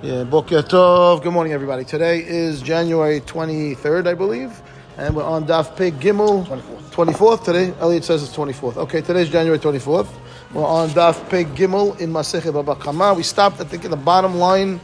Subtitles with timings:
[0.00, 1.24] Yeah, Boker Tov.
[1.24, 1.84] Good morning, everybody.
[1.84, 4.62] Today is January 23rd, I believe,
[4.96, 6.46] and we're on Daf Pig Gimel.
[6.46, 6.90] 24th.
[6.92, 7.74] 24th today?
[7.80, 8.76] Elliot says it's 24th.
[8.76, 10.06] Okay, today's January 24th.
[10.54, 13.12] We're on Daf Pig Gimel in Masechet Baba Kama.
[13.14, 14.80] We stopped, I think, in the bottom line.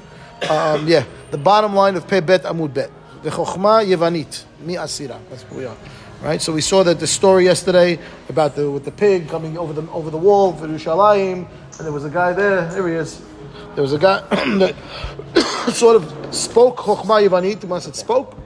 [0.50, 2.90] Um, yeah, the bottom line of Pe Bet Amud Bet.
[3.22, 5.20] The Chochma Yevanit, Mi Asira.
[5.30, 5.76] That's where we are.
[6.24, 9.72] Right, so we saw that the story yesterday about the with the pig coming over
[9.72, 12.66] the over the wall for Yerushalayim, and there was a guy there.
[12.72, 13.20] There he is.
[13.74, 14.20] There was a guy
[14.58, 14.74] that
[15.72, 18.36] sort of spoke Chokhmah Yevanit, once it spoke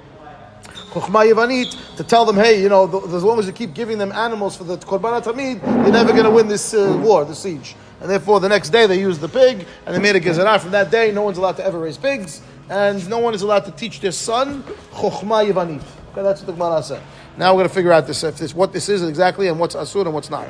[0.91, 4.11] Chokhmah Yevanit, to tell them, hey, you know, as long as you keep giving them
[4.13, 7.77] animals for the Korban Tamid, you're never going to win this uh, war, the siege.
[8.01, 10.61] And therefore, the next day they used the pig, and they made a gezerah.
[10.61, 12.41] From that day, no one's allowed to ever raise pigs,
[12.71, 15.83] and no one is allowed to teach their son Chokhmah Yevanit.
[16.13, 17.03] Okay, that's what the Gemara said.
[17.37, 19.77] Now we're going to figure out this, if this, what this is exactly and what's
[19.77, 20.49] asur and what's not.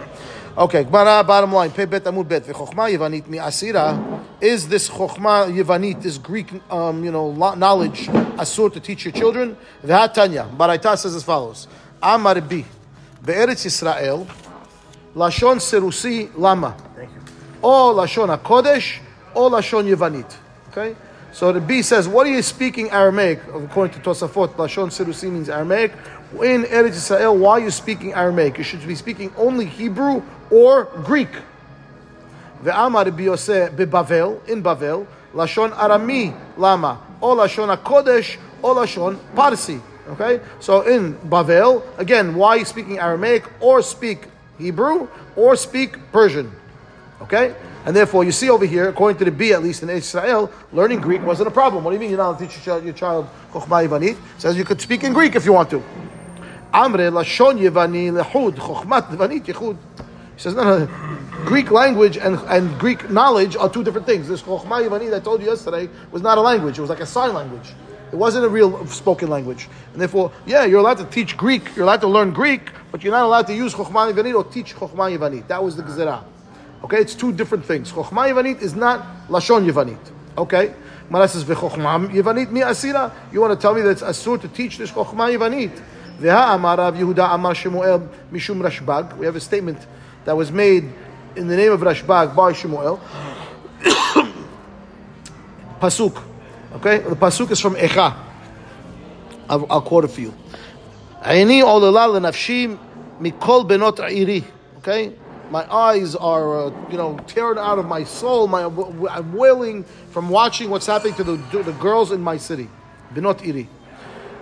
[0.58, 2.42] Okay, Gemara, bottom line, Pe bet amud bet.
[2.42, 4.20] V'chokhma yivanit mi asira.
[4.40, 9.56] Is this chokhma yivanit, this Greek, um, you know, knowledge, asur to teach your children?
[9.84, 10.50] V'hatanya.
[10.56, 11.68] Baraita says as follows.
[12.02, 12.64] Amar bi.
[13.24, 14.26] Be'eretz Yisrael,
[15.14, 16.76] lashon serusi lama.
[16.96, 17.20] Thank you.
[17.62, 18.98] O lashon hakodesh,
[19.36, 20.34] o lashon yivanit.
[20.70, 20.96] Okay?
[21.30, 23.38] So the B says, what are you speaking Aramaic?
[23.54, 25.92] According to Tosafot, Lashon Serusi means Aramaic.
[26.32, 28.56] In Eretz Yisrael, why are you speaking Aramaic?
[28.56, 31.30] You should be speaking only Hebrew or Greek.
[32.62, 39.80] Ve'amar biyose bebavel, in Bavel, Lashon Arami lama, or Lashon HaKodesh, or Lashon Parsi.
[40.10, 40.40] Okay?
[40.60, 44.26] So in Bavel, again, why speaking Aramaic or speak
[44.58, 46.50] Hebrew or speak Persian?
[47.22, 47.54] Okay?
[47.84, 51.00] And therefore, you see over here, according to the B, at least in Israel, learning
[51.00, 51.84] Greek wasn't a problem.
[51.84, 54.16] What do you mean you're not allowed to teach your child, your child Chokhmah Yivanit?
[54.38, 55.82] Says you could speak in Greek if you want to.
[56.72, 59.76] Amre lashon Yivani lehud, Chokhmat Yivanit yechud.
[60.38, 60.86] He says, no, no,
[61.46, 64.28] Greek language and, and Greek knowledge are two different things.
[64.28, 67.06] This Chokhmah Yivanit I told you yesterday was not a language, it was like a
[67.06, 67.74] sign language.
[68.12, 69.68] It wasn't a real spoken language.
[69.92, 73.12] And therefore, yeah, you're allowed to teach Greek, you're allowed to learn Greek, but you're
[73.12, 75.48] not allowed to use Chokhmah Yivanit or teach Chokhmah Yivanit.
[75.48, 76.22] That was the Gezerah.
[76.84, 77.90] Okay, it's two different things.
[77.90, 79.98] Chokhmah Yivanit is not Lashon Yivanit.
[80.38, 80.72] Okay?
[81.10, 83.12] Mara says, V'chokhmah Yivanit mi asira.
[83.32, 85.82] You want to tell me that it's asur to teach this Chokhmah Yivanit?
[86.20, 89.16] V'ha amar Rav Yehuda amar Shemuel mishum Rashbag.
[89.16, 89.84] We have a statement
[90.28, 90.84] that was made
[91.36, 93.00] in the name of Rashbag by Shemuel.
[95.80, 96.22] pasuk.
[96.74, 96.98] Okay?
[96.98, 98.14] The pasuk is from Echa.
[99.48, 100.34] I'll, I'll quote it for you.
[101.22, 102.78] Aini olala lenafshi
[103.18, 104.44] mikol benot iri.
[104.76, 105.14] Okay?
[105.50, 108.48] My eyes are, uh, you know, tearing out of my soul.
[108.48, 112.68] My, I'm wailing from watching what's happening to the, the girls in my city.
[113.14, 113.66] Binot iri.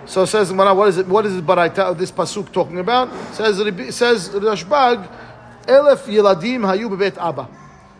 [0.05, 1.07] So says, what is it?
[1.07, 1.45] What is it?
[1.45, 3.09] Baraita, this pasuk talking about?
[3.33, 3.57] Says,
[3.95, 5.09] says Rashbag,
[5.67, 7.49] Elef Yeladim Hayu Bebet Abba.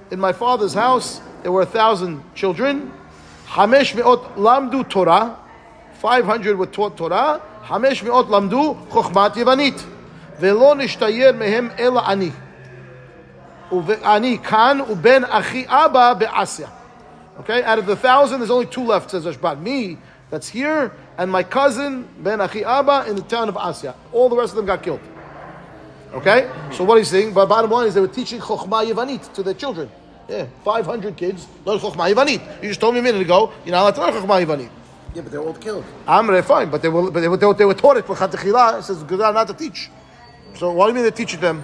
[0.10, 2.92] In my father's house, there were a thousand children.
[3.46, 5.38] Hamesh Meot Lamdu Torah.
[6.00, 7.42] 500 were taught Torah.
[7.64, 9.86] Hamesh Meot Lamdu Chokhmat Yevanit.
[10.40, 12.32] Velo Nishtayer Mehem Ela Ani.
[14.04, 16.70] Ani Kan Uben Achi Abba Be'asya.
[17.42, 19.62] Okay, out of the thousand, there's only two left, says Rashbag.
[19.62, 19.98] Me,
[20.30, 23.94] that's here, and my cousin, Ben Achi Abba, in the town of Asya.
[24.12, 25.02] All the rest of them got killed.
[26.14, 26.50] Okay?
[26.72, 29.54] So what he's saying, but bottom line is they were teaching Chokhmah Yevanit to their
[29.54, 29.90] children.
[30.30, 32.62] Yeah, 500 kids learn Chokhmah Yevanit.
[32.62, 34.70] You just told me a minute ago, you're not allowed to learn Chokhmah Yevanit.
[35.14, 35.86] Yeah, but they're all killed.
[36.06, 38.06] Amre, fine, but they were, but they were, they were taught it.
[38.08, 39.90] It says, not to teach.
[40.56, 41.64] So what do you mean they teach it them?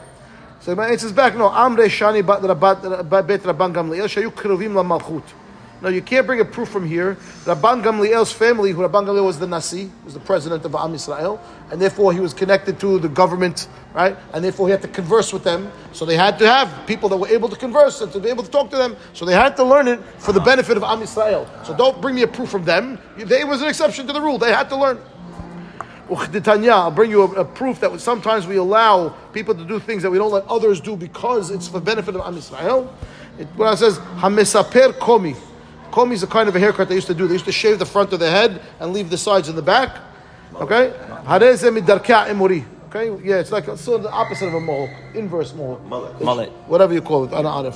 [0.62, 5.24] So it says back, no, Amre Shani Bet Rabban Gamliel Shayu Kruvim La Malchut.
[5.84, 7.16] No, you can't bring a proof from here.
[7.44, 11.42] Rabban Gamliel's family, who Rabban Gamliel was the Nasi, was the president of Am Israel,
[11.72, 14.16] and therefore he was connected to the government, right?
[14.34, 15.70] And therefore he had to converse with them.
[15.92, 18.44] So they had to have people that were able to converse and to be able
[18.44, 18.96] to talk to them.
[19.12, 21.50] So they had to learn it for the benefit of Am Israel.
[21.66, 22.98] So don't bring me a proof from them.
[23.18, 24.38] They was an exception to the rule.
[24.38, 25.00] They had to learn.
[26.10, 30.12] I'll bring you a, a, proof that sometimes we allow people to do things that
[30.12, 32.94] we don't let others do because it's for benefit of Am Israel.
[33.38, 35.36] It, it says, komi.
[35.94, 37.28] Komi is a kind of a haircut they used to do.
[37.28, 39.62] They used to shave the front of the head and leave the sides in the
[39.62, 40.00] back.
[40.56, 40.92] Okay?
[42.90, 43.24] Okay?
[43.24, 45.84] Yeah, it's like sort of the opposite of a mohawk, inverse mohawk.
[45.86, 46.20] Mullet.
[46.20, 46.50] Mullet.
[46.66, 47.34] Whatever you call it.
[47.34, 47.76] Ana arif.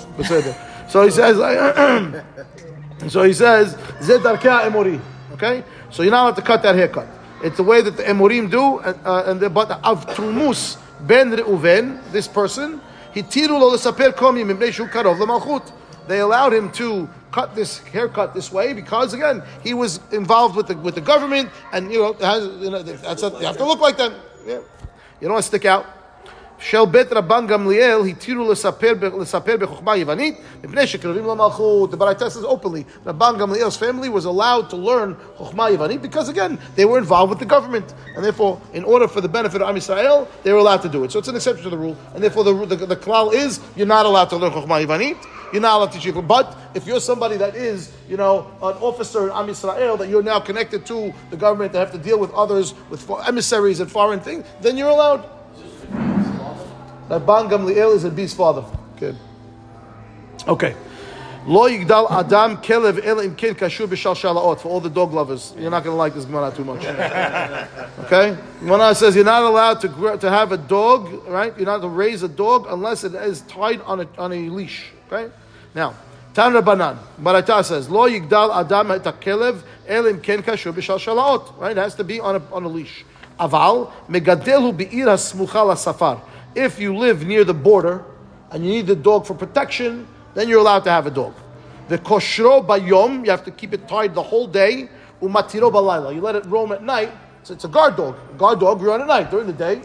[0.90, 1.38] So he says,
[3.12, 3.76] so he says.
[5.34, 5.64] Okay?
[5.92, 7.08] So you're not allowed to cut that haircut.
[7.44, 12.02] It's the way that the emurim do, uh, and the, but of Trumus ben Reuven,
[12.12, 12.82] this person,
[13.14, 15.72] hitiru lo lesaper komi mipnei shu karov lemalchut
[16.09, 20.67] They allowed him to cut this haircut this way because again he was involved with
[20.67, 23.65] the with the government and you know, has, you know that's a, you have to
[23.65, 24.15] look like them.
[24.47, 24.61] Yeah.
[25.21, 25.87] You don't want to stick out.
[26.63, 31.91] של בית רבן גמליאל התירו לספר, לספר בחוכמה יוונית מפני שקרבים למלכות.
[31.91, 36.59] The Baraita says openly, Rabban Gamliel's family was allowed to learn Chokhmah Yavanit because again,
[36.77, 37.95] they were involved with the government.
[38.15, 41.03] And therefore, in order for the benefit of Am Yisrael, they were allowed to do
[41.03, 41.11] it.
[41.11, 41.97] So it's an exception to the rule.
[42.15, 45.19] And therefore, the, the, the klal is, you're not allowed to learn Chokhmah Yavanit.
[45.54, 46.22] You're not allowed to teach people.
[46.22, 50.24] But if you're somebody that is, you know, an officer in Am Yisrael, that you're
[50.24, 54.20] now connected to the government, that have to deal with others, with emissaries and foreign
[54.20, 55.30] things, then you're allowed.
[57.10, 58.66] Rabban Gamliel is a beast father.
[59.00, 59.16] Good.
[60.48, 60.76] Okay.
[61.46, 64.60] Lo yigdal adam kelev el im ken kashur b'shal shalaot.
[64.60, 66.84] For all the dog lovers, you're not going to like this Gemara too much.
[68.08, 68.38] Okay.
[68.60, 71.54] Gemara says you're not allowed to to have a dog, right?
[71.58, 74.92] You're not to raise a dog unless it is tied on a on a leash.
[75.12, 75.32] Okay.
[75.74, 75.94] Now.
[76.38, 81.58] Tan Rabbanan, Baraita says, Lo yigdal adam et kelev el im ken kashur b'shal shalaot.
[81.58, 83.04] Right, it has to be on a on a leash.
[83.40, 86.22] Aval megadelu be'ir hasmucha safar.
[86.54, 88.06] If you live near the border
[88.52, 91.34] and you need the dog for protection, then you're allowed to have a dog.
[91.88, 94.90] The koshro bayom, you have to keep it tied the whole day.
[95.24, 97.12] Umatiro balayla, you let it roam at night.
[97.42, 98.16] So it's a guard dog.
[98.30, 99.32] A guard dog, you're on at night.
[99.32, 99.82] During the day,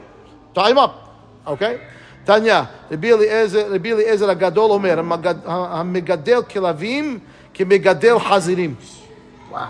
[0.52, 1.16] tie him up.
[1.46, 1.80] Okay?
[2.24, 7.20] Tanya, Eliezer Rabbi Eliezer Agadol Omer, "Hamegadel kilavim
[7.52, 8.76] kimegadel hazirim."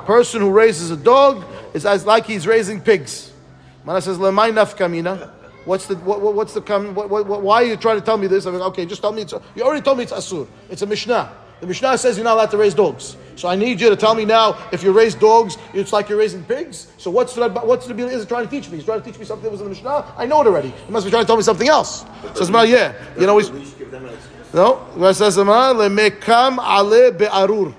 [0.07, 1.45] Person who raises a dog
[1.75, 3.33] is as like he's raising pigs.
[3.85, 5.31] Mana says, "Lemay nafkamina."
[5.65, 8.27] What's the what, what- what's the what, what, why are you trying to tell me
[8.27, 8.47] this?
[8.47, 9.23] I'm like, okay, just tell me.
[9.23, 10.47] It's, you already told me it's asur.
[10.69, 11.31] It's a mishnah.
[11.63, 13.17] The mishnah says you're not allowed to raise dogs.
[13.37, 16.19] So I need you to tell me now if you raise dogs, it's like you're
[16.19, 16.89] raising pigs.
[16.99, 18.79] So what's the what's the is trying to teach me?
[18.79, 20.13] He's trying to teach me something that was in the mishnah.
[20.17, 20.71] I know it already.
[20.71, 22.05] He must be trying to tell me something else.
[22.35, 22.95] Says Gemara, yeah.
[23.17, 23.39] You know,
[24.53, 24.85] no.
[24.95, 27.73] Gemara says lemekam ale be'arur.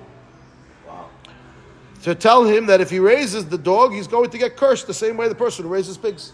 [2.04, 4.94] To tell him that if he raises the dog, he's going to get cursed the
[4.94, 6.32] same way the person who raises pigs.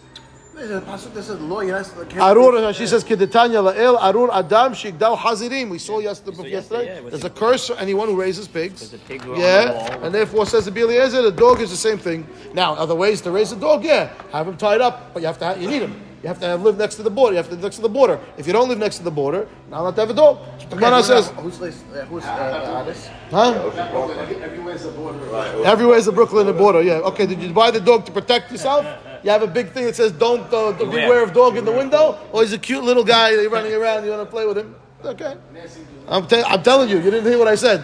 [0.61, 1.13] This is pasuk.
[1.15, 1.61] This is law.
[1.61, 1.91] Yes.
[2.17, 5.71] Arur, she says, Kedetanya la'el, Arur Adam shigdal hazirim.
[5.71, 6.85] We saw yesterday, saw yesterday.
[6.85, 8.73] yesterday, yeah, There's a curse for anyone who raises pigs.
[8.73, 11.77] Because the pigs on the yeah, and therefore says the Eliezer, the dog is the
[11.77, 12.27] same thing.
[12.53, 15.39] Now, other ways to raise a dog, yeah, have him tied up, but you have
[15.39, 16.10] to, have, you need him.
[16.21, 17.33] You have to have, live next to the border.
[17.33, 18.19] You have to live next to the border.
[18.37, 20.37] If you don't live next to the border, not allowed to have a dog.
[20.69, 21.83] The Gemara says, who's this?
[21.93, 23.09] Uh, who's uh, this?
[23.31, 23.53] huh?
[25.65, 26.83] Everywhere's a Brooklyn and border.
[26.83, 27.09] Yeah.
[27.09, 27.25] Okay.
[27.25, 28.85] Did you buy the dog to protect yourself?
[29.23, 31.71] You have a big thing that says "Don't uh, don't beware of dog in the
[31.71, 34.03] window," or he's a cute little guy that you're running around.
[34.03, 34.75] You want to play with him?
[35.03, 35.35] Okay.
[36.07, 37.81] I'm, te- I'm telling you, you didn't hear what I said.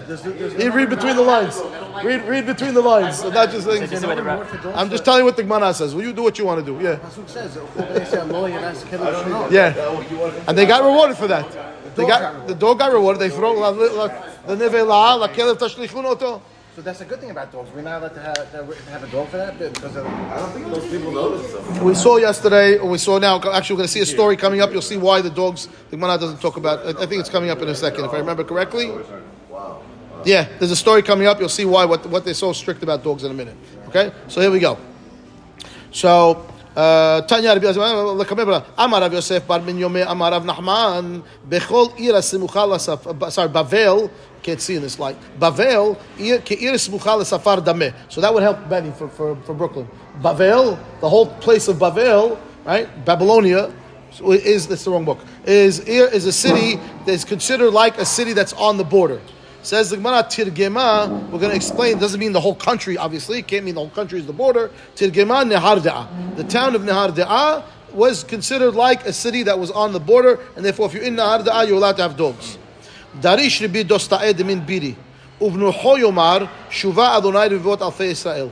[0.60, 1.60] You read between the lines.
[2.04, 3.22] Read read between the lines.
[3.22, 3.82] I'm not just saying.
[3.82, 5.96] This is what the rab- I'm just telling you what the Gemara says.
[5.96, 6.84] Well, you do what you want to do.
[6.84, 6.98] Yeah.
[6.98, 7.58] Pasuk says.
[7.76, 8.46] They say law.
[8.46, 8.84] Yes.
[8.84, 9.54] Kelly.
[9.54, 10.44] Yeah.
[10.48, 11.96] And they got rewarded for that.
[11.96, 13.20] They got the dog got rewarded.
[13.22, 14.08] They throw la- la-
[14.46, 16.42] the nevela la kelev tashlichun oto.
[16.78, 17.72] So that's a good thing about dogs.
[17.74, 20.52] We're not allowed to have, to have a dog for that because of, I don't
[20.52, 21.84] think most people notice them.
[21.84, 23.38] We saw yesterday, or we saw now.
[23.38, 24.72] Actually, we're going to see a story coming up.
[24.72, 25.70] You'll see why the dogs.
[25.90, 26.86] The Gemara doesn't talk about.
[26.86, 28.92] I think it's coming up in a second, if I remember correctly.
[29.50, 29.82] Wow.
[30.24, 31.40] Yeah, there's a story coming up.
[31.40, 33.58] You'll see why what what they're so strict about dogs in a minute.
[33.88, 34.78] Okay, so here we go.
[35.90, 36.46] So.
[36.78, 42.20] Uh, Tanya Rabbi Yosef, uh, Amar Yosef Bar Min Yomei, Amar Rav Nachman, Bechol Ira
[42.20, 44.12] Simuchal Asaf, uh, sorry, Bavel,
[44.44, 45.18] can't see in this light.
[45.40, 45.98] Bavel,
[47.26, 47.58] safar.
[48.10, 49.88] So that would help Benny for, for, for Brooklyn.
[50.22, 52.88] Bavel, the whole place of Bavel, right?
[53.06, 53.74] Babylonia,
[54.22, 55.20] is that's the wrong book.
[55.46, 56.76] Is is a city
[57.06, 59.22] that is considered like a city that's on the border.
[59.64, 61.10] Says the Gemara Tirgema.
[61.30, 61.98] We're going to explain.
[61.98, 63.40] Doesn't mean the whole country, obviously.
[63.40, 64.72] It can't mean the whole country is the border.
[64.96, 66.38] Tirgema Nehardaa.
[66.38, 70.64] The town of Nehardaa was considered like a city that was on the border, and
[70.64, 72.58] therefore, if you're in Nehardaa, you're allowed to have dogs.
[73.22, 74.96] Darish Rabbi Dosta'ed min Biri.
[75.40, 78.52] Uvnu Hoyomar, Shuva Adonai Rivot Alfei Israel.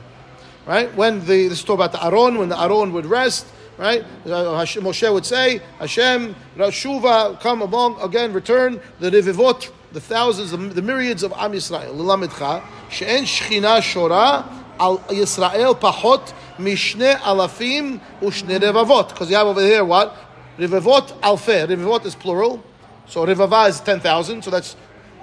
[0.65, 0.93] Right?
[0.95, 3.45] When the, this is about the Aaron, when the Aaron would rest,
[3.77, 4.03] right?
[4.25, 4.29] Uh,
[4.65, 11.23] Moshe would say, Hashem, Shuva, come along again, return the Rivivot, the thousands, the, myriads
[11.23, 11.95] of Am Yisrael.
[11.95, 14.45] Lilamidcha, she'en shchina shora
[14.79, 19.09] al Yisrael pachot mishne alafim ushne revavot.
[19.09, 20.15] Because you have over here what?
[20.57, 21.67] Rivivot alfe.
[21.67, 22.63] Rivivot is plural.
[23.07, 24.75] So Rivava is 10,000, so that's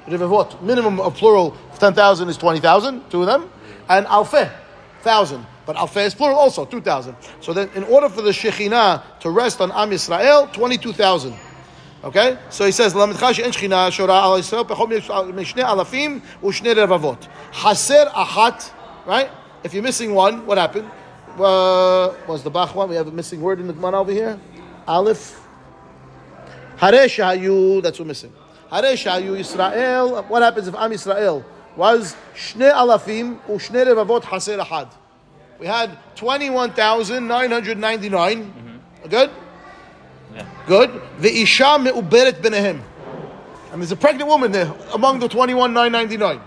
[0.07, 0.61] Rivavot.
[0.63, 3.51] Minimum of plural of 10,000 is 20,000, two of them.
[3.89, 4.51] And Alfeh,
[5.03, 5.47] 1,000.
[5.65, 7.17] But Alfeh is plural also, 2,000.
[7.41, 11.35] So then in order for the Shekhinah to rest on Am Yisrael, 22,000.
[12.05, 12.37] Okay?
[12.51, 14.91] So he says, "Lamidcha she'en shechina shora al Yisrael pechom
[15.33, 17.29] mishne alafim u'shne revavot.
[17.53, 18.73] Haser achat,
[19.07, 19.31] right?
[19.63, 20.91] If you're missing one, what happened?
[21.39, 22.89] Uh, was the Bach one?
[22.89, 24.39] We have a missing word in the Gemara over here.
[24.89, 25.42] Aleph.
[26.83, 28.33] Hare shahayu, that's what missing.
[28.69, 30.29] Hare shahayu Yisrael.
[30.29, 31.45] What happens if Am Israel
[31.77, 34.89] was shne alafim u'shne revavot haser ahad?
[35.61, 38.43] We had 21,999.
[38.43, 39.09] Mm-hmm.
[39.09, 39.31] Good?
[40.67, 40.91] Good.
[41.21, 42.83] The Ve'isha me'uberet benehem.
[43.71, 46.41] And there's a pregnant woman there among the 21,999.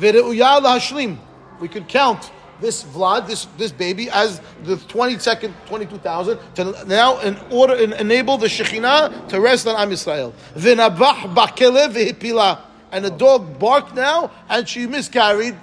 [0.00, 1.16] Ve're'uya lahashlim.
[1.60, 7.37] We could count this Vlad, this, this baby, as the 22nd, 22,000, to now in
[7.51, 10.33] order and enable the Shekhinah to rest on Am Yisrael.
[10.55, 12.61] V'nabach bakele ve'hipila.
[12.91, 15.55] And the dog barked now, and she miscarried.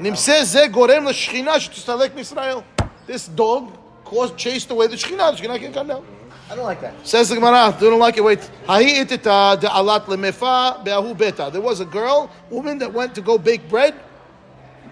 [0.00, 2.62] נמצא זה גורם לשכינה שתסתלק מישראל.
[3.06, 3.72] This dog
[4.04, 5.36] caused, chased away the Shekhinah.
[5.36, 6.04] The Shekhinah can't come down.
[6.50, 6.94] I don't like that.
[7.06, 8.24] Says the Gemara, they don't like it.
[8.24, 8.40] Wait.
[8.66, 11.50] Hahi itita de'alat lemefa be'ahu beta.
[11.52, 13.94] There was a girl, woman that went to go bake bread,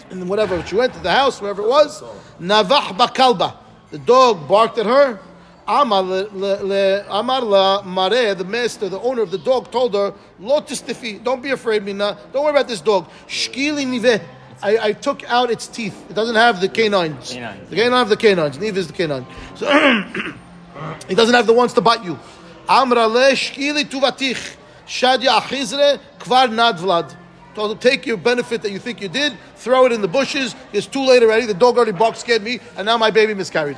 [0.09, 2.01] and whatever she went to the house, wherever it was.
[2.39, 3.57] Navah bakalba.
[3.91, 5.19] The dog barked at her.
[5.65, 11.41] Amar la mare, the master, the owner of the dog, told her, "Lo tistifi, don't
[11.41, 12.17] be afraid, Mina.
[12.33, 13.07] Don't worry about this dog.
[13.27, 14.21] Shkili nive.
[14.61, 16.09] I, I took out its teeth.
[16.09, 17.33] It doesn't have the canines.
[17.33, 17.69] Canines.
[17.69, 18.57] The canine have the canines.
[18.57, 19.25] Nive is the canine.
[19.55, 19.65] So
[21.07, 22.19] he doesn't have the ones to bite you.
[22.67, 24.55] Amra le shkili tuvatich.
[24.85, 27.15] Shadya achizre kvar nad vlad.
[27.55, 30.55] Told him, take your benefit that you think you did, throw it in the bushes.
[30.71, 31.45] It's too late already.
[31.45, 33.77] The dog already barked, scared me, and now my baby miscarried.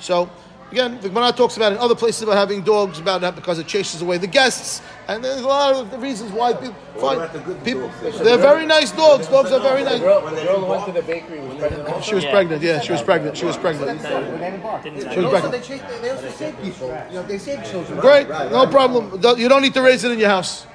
[0.00, 0.30] So,
[0.72, 3.66] again, the Gemara talks about in other places about having dogs, about that because it
[3.66, 6.72] chases away the guests, and there's a lot of the reasons why people.
[6.94, 8.18] What Fine, the good people, dogs?
[8.20, 9.26] they're very nice dogs.
[9.28, 10.00] Dogs are very The nice.
[10.00, 12.04] girl, the girl went to the bakery was pregnant.
[12.04, 12.30] She was Yeah.
[12.30, 12.62] pregnant.
[12.62, 13.36] Yeah, she was pregnant.
[13.36, 14.00] She was pregnant.
[14.02, 15.52] Didn't was pregnant.
[15.52, 16.88] they, chase, they, they also save people.
[17.10, 17.98] You know, they save children.
[18.00, 19.20] Great, no problem.
[19.38, 20.66] You don't need to raise it in your house.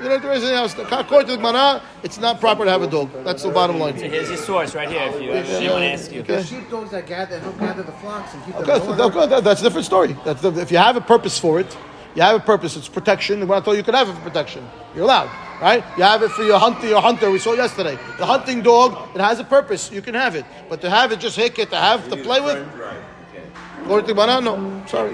[0.00, 0.74] You don't need to raise it in your house.
[0.78, 3.10] According to the Gemara, it's not proper to have a dog.
[3.22, 3.94] That's the bottom line.
[3.96, 5.02] Here's your source right here.
[5.12, 6.22] If you if to asks you.
[6.22, 9.02] The sheepdogs that gather, help gather the flocks and keep them Okay, in so- order.
[9.18, 10.16] okay, that- that's a different story.
[10.24, 11.76] That's the, if you have a purpose for it,
[12.14, 12.76] you have a purpose.
[12.76, 13.40] It's protection.
[13.40, 14.66] The Gemara told you you could have it for protection.
[14.94, 15.30] You're allowed,
[15.60, 15.84] right?
[15.98, 16.88] You have it for your hunter.
[16.88, 17.30] Your hunter.
[17.30, 17.98] We saw yesterday.
[18.18, 18.96] The hunting dog.
[19.14, 19.92] It has a purpose.
[19.92, 22.40] You can have it, but to have it just hick it to have to play
[22.40, 22.56] with.
[22.74, 22.96] Right.
[23.32, 23.44] Okay.
[23.82, 24.82] According to Gemara, no.
[24.86, 25.12] Sorry,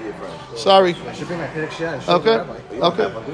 [0.55, 0.95] sorry.
[1.07, 2.57] I should bring my Perek Shira Okay, the rabbi.
[2.73, 3.33] You don't okay.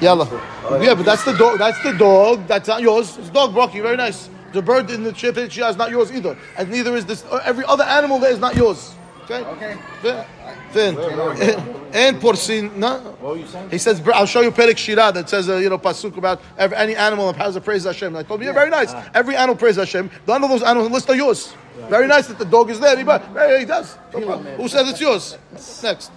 [0.00, 0.08] Do you?
[0.08, 0.82] Yalla.
[0.82, 1.58] Yeah, but that's the dog.
[1.58, 2.46] That's the dog.
[2.46, 3.16] That's not yours.
[3.18, 3.82] It's dog barking.
[3.82, 4.28] Very nice.
[4.52, 7.24] The bird in the chip shi'ah is not yours either, and neither is this.
[7.24, 8.94] uh, Every other animal there is not yours.
[9.24, 9.44] Okay.
[9.44, 9.76] Okay.
[10.02, 10.26] Then,
[10.72, 10.94] then,
[11.92, 12.74] and porcine.
[12.76, 12.98] No.
[13.20, 13.70] What were you saying?
[13.70, 16.76] He says, I'll show you Perek Shira that says, uh, you know, pasuk about every,
[16.76, 18.08] any animal that has a praise Hashem.
[18.08, 18.94] And I told him, yeah, very nice.
[19.14, 20.10] Every animal praise Hashem.
[20.28, 21.54] None of those animals list are yours.
[21.88, 22.96] Very nice that the dog is there.
[22.96, 23.02] He,
[23.58, 23.98] he does.
[24.14, 24.38] No.
[24.38, 25.36] Who says it's yours?
[25.82, 26.12] Next.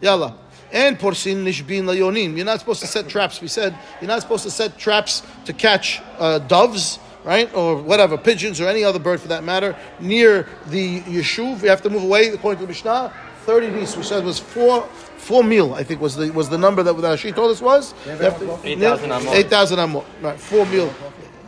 [0.00, 0.38] Yalla.
[0.72, 2.36] Ein porsin nishbin layonim.
[2.36, 3.40] You're not supposed to set traps.
[3.40, 8.18] We said you're not supposed to set traps to catch uh, doves, right, or whatever,
[8.18, 11.62] pigeons or any other bird for that matter, near the yeshuv.
[11.62, 13.12] You have to move away according to the Mishnah.
[13.46, 14.82] Thirty ris, we said was four
[15.16, 15.74] four mil.
[15.74, 17.94] I think was the was the number that that she told us was.
[18.04, 19.34] To- 8,000 amot.
[19.34, 20.04] Eight thousand amot.
[20.20, 20.92] Right, four mil.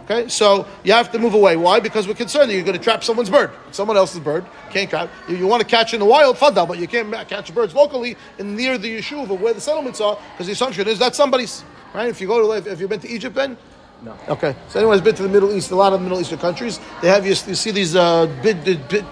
[0.05, 1.57] Okay, so you have to move away.
[1.57, 1.79] Why?
[1.79, 4.45] Because we're concerned that you're going to trap someone's bird, someone else's bird.
[4.71, 5.09] Can't trap.
[5.29, 8.17] You, you want to catch in the wild, fadal, but you can't catch birds locally
[8.39, 11.65] and near the yeshuv of where the settlements are, because the assumption is that's somebody's.
[11.95, 12.09] Right?
[12.09, 13.57] If you go to, if, you've been to Egypt, then
[14.03, 14.17] no.
[14.29, 14.55] Okay.
[14.69, 17.25] So anyone's been to the Middle East, a lot of Middle Eastern countries, they have
[17.25, 18.27] you, you see these uh,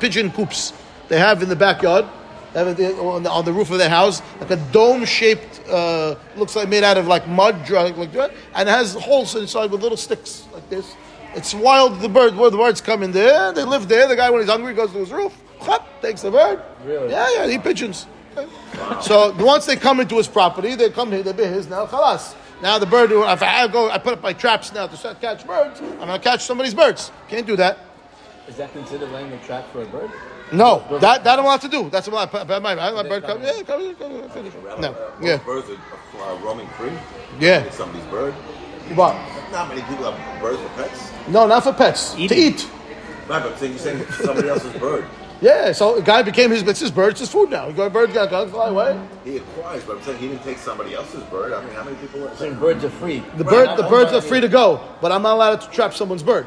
[0.00, 0.72] pigeon coops
[1.08, 2.06] they have in the backyard.
[2.52, 6.14] They have it on the, on the roof of their house, like a dome-shaped, uh,
[6.36, 9.82] looks like made out of like mud, like that, and it has holes inside with
[9.82, 10.94] little sticks like this.
[11.34, 12.00] It's wild.
[12.00, 14.08] The bird, where the birds come in there, they live there.
[14.08, 16.62] The guy, when he's hungry, goes to his roof, hop, takes the bird.
[16.84, 17.10] Really?
[17.10, 18.06] Yeah, yeah, he pigeons.
[18.36, 18.50] Okay.
[19.02, 21.86] So once they come into his property, they come here, they be his now.
[21.86, 22.34] Khalas.
[22.62, 25.46] Now the bird, if I go, I put up my traps now to start catch
[25.46, 25.80] birds.
[25.80, 27.12] I'm gonna catch somebody's birds.
[27.28, 27.78] Can't do that.
[28.48, 30.10] Is that considered laying a trap for a bird?
[30.52, 31.90] No, that that I'm allowed to do.
[31.90, 33.42] That's what I, my, my, my bird come.
[33.42, 34.54] Yeah, come, come, finish.
[34.80, 35.76] No, yeah, Birds are
[36.22, 36.92] uh, roaming free.
[37.38, 37.68] Yeah.
[37.70, 38.34] Somebody's bird.
[38.96, 39.14] but
[39.52, 41.12] Not many people have birds for pets.
[41.28, 42.14] no, not for pets.
[42.14, 42.38] To Eating.
[42.38, 42.70] eat.
[43.28, 45.04] Right, but saying you're saying somebody else's bird.
[45.40, 46.62] Yeah, so the guy became his.
[46.62, 47.10] It's his bird.
[47.10, 47.70] It's his food now.
[47.70, 48.98] The bird's gonna fly away.
[49.24, 51.52] He acquires, but I'm saying he didn't take somebody else's bird.
[51.52, 53.22] I mean, how many people are Saying birds are free.
[53.36, 56.22] The bird, the birds are free to go, but I'm not allowed to trap someone's
[56.24, 56.46] bird.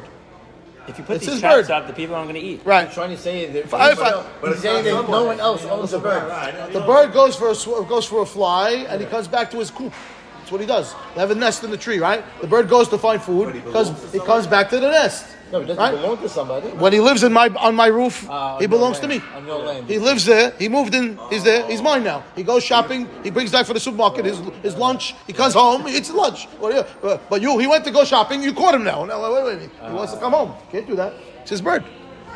[0.88, 1.72] If you put It's these his traps bird.
[1.72, 2.62] up, the people aren't going to eat.
[2.66, 2.88] Right.
[2.88, 5.64] I'm trying to say that I- if I- But he's saying that no one else
[5.66, 6.28] owns the bird.
[6.28, 6.74] Right.
[6.74, 9.58] The bird goes for a sw- goes for a fly, and he comes back to
[9.58, 9.94] his coop.
[10.40, 10.96] That's what he does.
[11.14, 12.24] They have a nest in the tree, right?
[12.42, 15.26] The bird goes to find food because belongs to he comes back to the nest.
[15.52, 15.96] No, it doesn't Right?
[16.02, 16.68] belong to somebody.
[16.70, 19.22] When he lives in my on my roof, Uh, he belongs to me.
[19.36, 19.88] On your land.
[19.88, 20.54] He lives there.
[20.58, 21.20] He moved in.
[21.30, 21.66] He's there.
[21.68, 22.24] He's mine now.
[22.36, 23.08] He goes shopping.
[23.24, 25.14] He brings back for the supermarket his, his lunch.
[25.28, 25.86] He comes home.
[25.86, 26.48] He eats lunch.
[26.60, 28.42] What do you- But you, he went to go shopping.
[28.44, 29.04] You caught him now.
[29.06, 29.70] No, wait, wait, wait.
[29.90, 30.54] He wants to come home.
[30.72, 31.14] Can't do that.
[31.42, 31.84] It's his bird.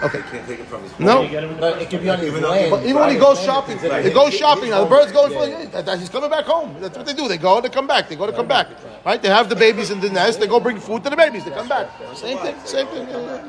[0.03, 0.17] Okay.
[0.17, 1.27] You can't take it from his No.
[1.59, 2.71] But it could be on his Even though- land.
[2.71, 4.69] But even when he goes shopping, land, he goes shopping.
[4.69, 5.39] Now the bird's going Yeah.
[5.39, 6.75] for yeah, that- that- he's coming back home.
[6.81, 7.27] That's what they do.
[7.27, 8.09] They go, they come back.
[8.09, 8.67] They go, to come back.
[9.05, 9.21] Right?
[9.21, 10.39] They have the babies in the nest.
[10.39, 11.45] They go bring food to the babies.
[11.45, 11.87] They come back.
[12.13, 12.55] Same thing.
[12.65, 13.07] Same thing.
[13.09, 13.41] Yeah.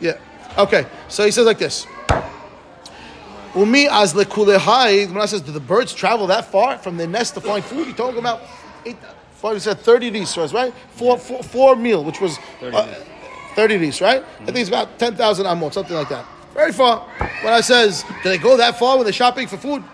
[0.00, 0.14] yeah.
[0.56, 0.62] Yeah.
[0.62, 0.86] Okay.
[1.08, 1.86] So he says like this.
[3.54, 5.08] Umi as lekulehai.
[5.12, 7.86] When I says, do the birds travel that far from their nest to find food?
[7.86, 8.40] You're talking about
[8.86, 8.96] eight.
[9.34, 10.72] Five, you said thirty risras, right?
[10.92, 12.86] Four, four, four mil, which was uh,
[13.54, 14.24] thirty ris, right?
[14.40, 16.24] I think it's about ten thousand amot, something like that.
[16.54, 17.08] Very far.
[17.42, 19.84] When I says, do they go that far when they're shopping for food?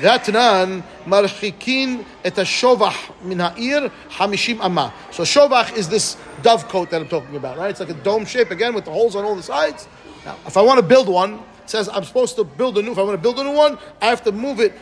[0.00, 4.92] That V'atanan marchikin et shovach min ha'ir hamishim amma.
[5.10, 7.70] So shovach is this dove dovecote that I'm talking about, right?
[7.70, 9.88] It's like a dome shape again with the holes on all the sides.
[10.24, 12.92] Now, if I want to build one, it says I'm supposed to build a new.
[12.92, 14.72] If I want to build a new one, I have to move it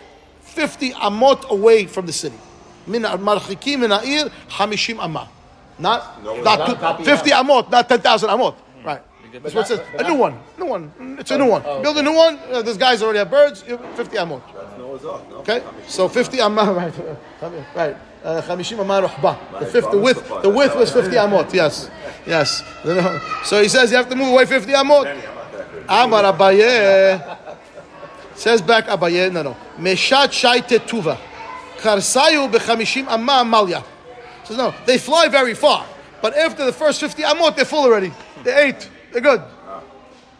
[0.41, 2.39] 50 amot away from the city.
[2.87, 5.29] Min marchikim min ha'ir hamishim amma.
[5.79, 8.55] Not, No, not, not two- copy 50 amot, not 10,000 amot.
[8.85, 9.03] Right.
[9.43, 9.81] That's what it says.
[9.99, 10.39] A new one.
[10.59, 11.17] New one.
[11.21, 11.63] It's a new one.
[11.83, 12.39] Build a new one.
[12.51, 13.63] Uh, these guys already have birds.
[13.63, 14.43] 50 amot.
[14.79, 14.99] No?
[15.41, 16.73] Okay, so 50 amah,
[17.43, 17.97] right, right.
[18.25, 19.39] Uh, 50 amah.
[19.61, 21.53] The fifth, the width, the width was 50 amot.
[21.55, 21.91] Yes,
[22.27, 22.63] yes.
[23.45, 25.07] So he says you have to move away 50 amot.
[25.89, 27.21] Amar Abaye
[28.35, 29.31] says back Abaye.
[29.33, 29.57] No, no.
[29.79, 31.17] Meshat shai tetuva.
[31.79, 33.85] Karsayu b'chamishim amah malya.
[34.49, 34.75] Says no.
[34.87, 35.87] They fly very far,
[36.23, 38.13] but after the first 50 amot, they're full already.
[38.43, 38.89] They ate.
[39.13, 39.43] They're good.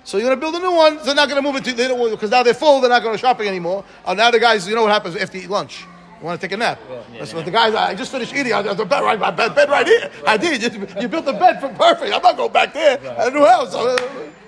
[0.03, 0.99] So you're gonna build a new one.
[1.05, 2.81] They're not gonna move it to they don't because now they're full.
[2.81, 3.85] They're not going to shopping anymore.
[4.07, 5.85] Oh, now the guys, you know what happens after you eat lunch?
[6.19, 6.81] You want to take a nap.
[7.19, 7.75] That's what the guys.
[7.75, 8.55] I just finished eating.
[8.55, 10.11] I have the bed right, my bed, bed right here.
[10.27, 10.63] I did.
[10.63, 12.15] You, you built the bed for perfect.
[12.15, 12.99] I'm not going back there.
[13.19, 13.75] A new house.
[13.75, 13.99] Uh,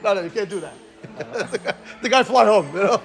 [0.02, 0.72] no, no, you can't do that.
[1.52, 2.74] the, guy, the guy fly home.
[2.74, 3.02] You know.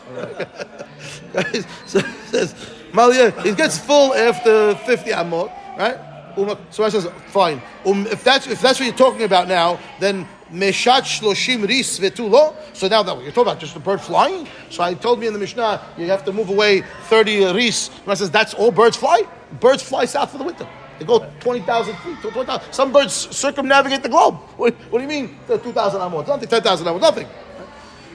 [1.85, 2.55] so it says,
[2.93, 6.14] Malia, he gets full after 50 amot, right?
[6.69, 7.61] So I says, fine.
[7.85, 12.55] Um, if that's if that's what you're talking about now, then meshat shloshim ris vetulo.
[12.73, 14.47] So now that you're talking about just the bird flying.
[14.69, 17.89] So I told me in the Mishnah you have to move away 30 ris.
[18.03, 19.23] And I says that's all birds fly.
[19.59, 20.67] Birds fly south for the winter.
[20.99, 22.73] They go 20,000 feet, 20,000.
[22.73, 24.35] Some birds circumnavigate the globe.
[24.55, 26.27] What, what do you mean, 2,000 amot?
[26.27, 27.27] Nothing, 10,000 amot, nothing.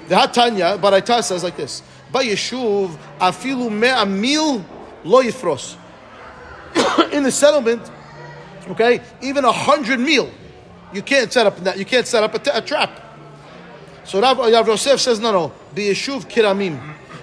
[0.08, 4.64] The Hatanya, Baraita says like this: By Yeshuv, afilu me'a mil
[5.04, 5.76] lo yifros.
[7.12, 7.88] In the settlement,
[8.72, 10.30] okay, even a hundred mil,
[10.92, 11.78] you can't set up that.
[11.78, 12.90] You can't set up a, t- a trap.
[14.04, 16.80] So Rav, Rav Yosef says, no, no, be Yeshuv kiramim.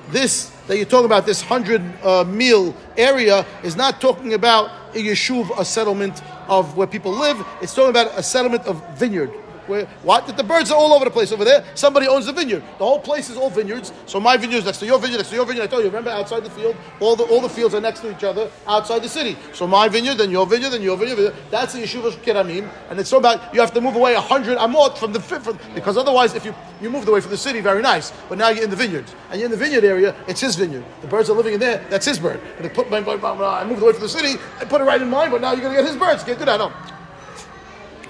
[0.10, 4.98] This that you're talking about, this hundred uh, meal area, is not talking about a
[4.98, 7.46] Yeshuv, a settlement of where people live.
[7.62, 9.32] It's talking about a settlement of vineyard.
[9.68, 10.26] Where, what?
[10.36, 11.64] The birds are all over the place over there.
[11.76, 12.64] Somebody owns the vineyard.
[12.78, 13.92] The whole place is all vineyards.
[14.06, 15.64] So my vineyard is next to your vineyard, next to your vineyard.
[15.64, 18.12] I told you, remember outside the field, all the all the fields are next to
[18.12, 19.38] each other outside the city.
[19.54, 21.34] So my vineyard, then your vineyard, then your vineyard.
[21.52, 24.58] That's the yeshuva kiramim, and it's so about you have to move away a hundred
[24.58, 27.60] amot from the fi- from, because otherwise, if you you moved away from the city,
[27.60, 30.16] very nice, but now you're in the vineyards, and you're in the vineyard area.
[30.28, 30.86] It's his vineyard.
[31.02, 31.86] The birds are living in there.
[31.90, 32.40] That's his bird.
[32.56, 34.40] And they put my, my, I moved away from the city.
[34.60, 36.24] I put it right in mine, but now you're gonna get his birds.
[36.24, 36.58] Can't do that.
[36.58, 36.72] No.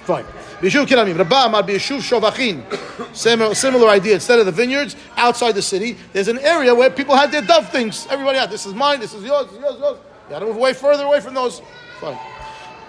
[0.04, 0.24] Fine.
[2.00, 2.64] Shovachin.
[3.14, 4.14] Similar, similar idea.
[4.14, 7.70] Instead of the vineyards outside the city, there's an area where people had their dove
[7.70, 8.06] things.
[8.10, 8.98] Everybody had this is mine.
[8.98, 9.46] This is yours.
[9.46, 9.78] This is yours.
[9.78, 9.98] yours.
[10.24, 11.62] You got to move away further away from those.
[12.00, 12.18] Fine.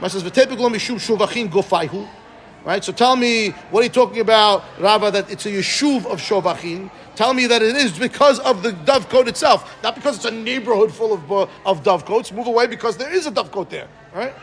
[0.09, 2.09] Says shovachin gofaihu.
[2.65, 2.83] Right.
[2.83, 5.11] So tell me what are you talking about, Rava?
[5.11, 6.89] That it's a yeshuv of shovachin.
[7.15, 10.91] Tell me that it is because of the dovecote itself, not because it's a neighborhood
[10.91, 12.31] full of uh, of dovecotes.
[12.31, 13.87] Move away because there is a dovecote there.
[14.13, 14.33] Right.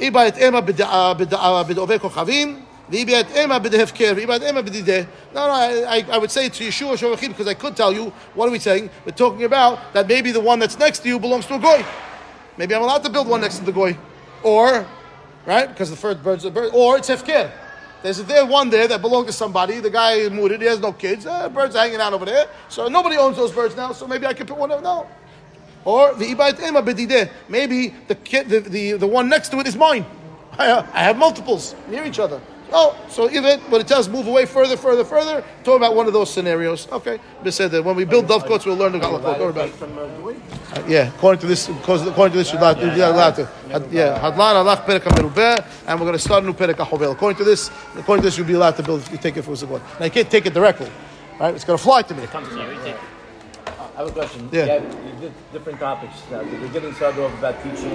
[0.00, 5.02] היא בהתאמה בדע- בדע- בדעובי כוכבים, והיא בהתאמה בדהפקר, והיא בהתאמה בדידה.
[5.34, 8.12] No, no, I, I, I would say to Yeshua Shovachim because I could tell you,
[8.34, 8.90] what are we saying?
[9.04, 11.84] We're talking about that maybe the one that's next to you belongs to a goy.
[12.56, 13.96] Maybe I'm allowed to build one next to the goy.
[14.42, 14.86] Or,
[15.46, 17.50] right, because the first bird's a bird, or it's hefker.
[18.02, 19.80] There's a, there one there that belonged to somebody.
[19.80, 20.60] The guy moved it.
[20.60, 21.26] He has no kids.
[21.26, 22.46] Uh, birds are hanging out over there.
[22.68, 23.92] So nobody owns those birds now.
[23.92, 25.06] So maybe I can put one of no.
[25.85, 27.29] or the ibayt ema bedideh.
[27.49, 30.05] Maybe the, kid, the, the the one next to it is mine.
[30.57, 32.41] I, I have multiples near each other.
[32.73, 36.13] Oh, so even when it tells move away further, further, further, talk about one of
[36.13, 36.87] those scenarios.
[36.89, 39.37] Okay, we said that when we build dovecotes, we'll learn the galakot.
[39.37, 39.81] Don't worry about it.
[39.81, 40.31] Uh,
[40.71, 43.49] Uh, yeah, according to this, because according to this, you're allowed, you're allowed to.
[43.91, 47.11] Yeah, hadran alach perek merubeh, and we're going to start a new perek hachovel.
[47.11, 49.03] According to this, according to this, you'll be allowed to build.
[49.11, 49.81] You take it for a second.
[49.99, 50.89] Now you can't take it directly,
[51.41, 51.53] right?
[51.53, 52.23] It's going to fly to me.
[54.01, 54.49] Have a question.
[54.51, 54.77] Yeah.
[54.77, 56.15] You, you did different topics.
[56.31, 57.91] Uh, the beginning started off about teaching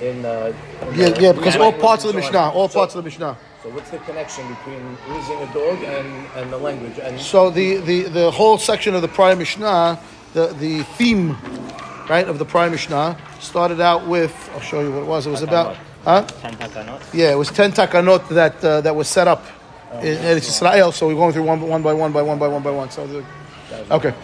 [0.00, 0.24] in.
[0.24, 3.02] Uh, in Yeah, the- yeah, because all parts of the Mishnah, all So- parts of
[3.02, 3.36] the Mishnah.
[3.62, 6.98] So what's the connection between raising a dog and, and the language?
[6.98, 10.00] And So the, the, the whole section of the prior Mishnah,
[10.32, 11.36] the, the theme,
[12.08, 15.26] right, of the prior Mishnah started out with, I'll show you what it was.
[15.26, 16.22] It was about, huh?
[16.40, 17.02] Ten takanot.
[17.12, 19.44] Yeah, it was 10 takanot that, uh, that was set up
[20.00, 20.90] in Eretz Israel.
[20.92, 22.90] So we're going through one, one by one by one by one by one.
[22.90, 23.24] So, the,
[23.90, 24.14] okay.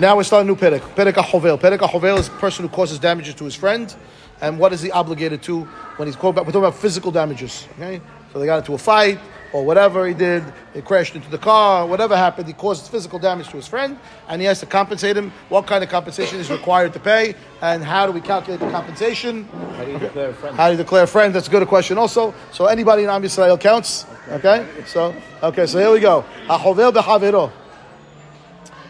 [0.00, 0.78] Now we start a new Perek.
[0.94, 1.58] Perek HaChovel.
[1.58, 3.92] Perek HaChovel is a person who causes damages to his friend.
[4.40, 5.62] And what is he obligated to
[5.96, 6.46] when he's called back?
[6.46, 7.66] We're talking about physical damages.
[7.72, 8.00] Okay?
[8.32, 9.18] So they got into a fight.
[9.52, 13.48] or whatever he did, he crashed into the car, whatever happened, he caused physical damage
[13.48, 15.32] to his friend, and he has to compensate him.
[15.48, 19.44] What kind of compensation is required to pay, and how do we calculate the compensation?
[19.76, 20.56] How do you declare a friend?
[20.56, 21.34] How do you declare a friend?
[21.34, 22.34] That's a good question also.
[22.52, 24.06] So anybody in Am Yisrael counts.
[24.30, 24.66] Okay?
[24.86, 26.24] So okay, so here we go.
[26.48, 27.52] Ahovel.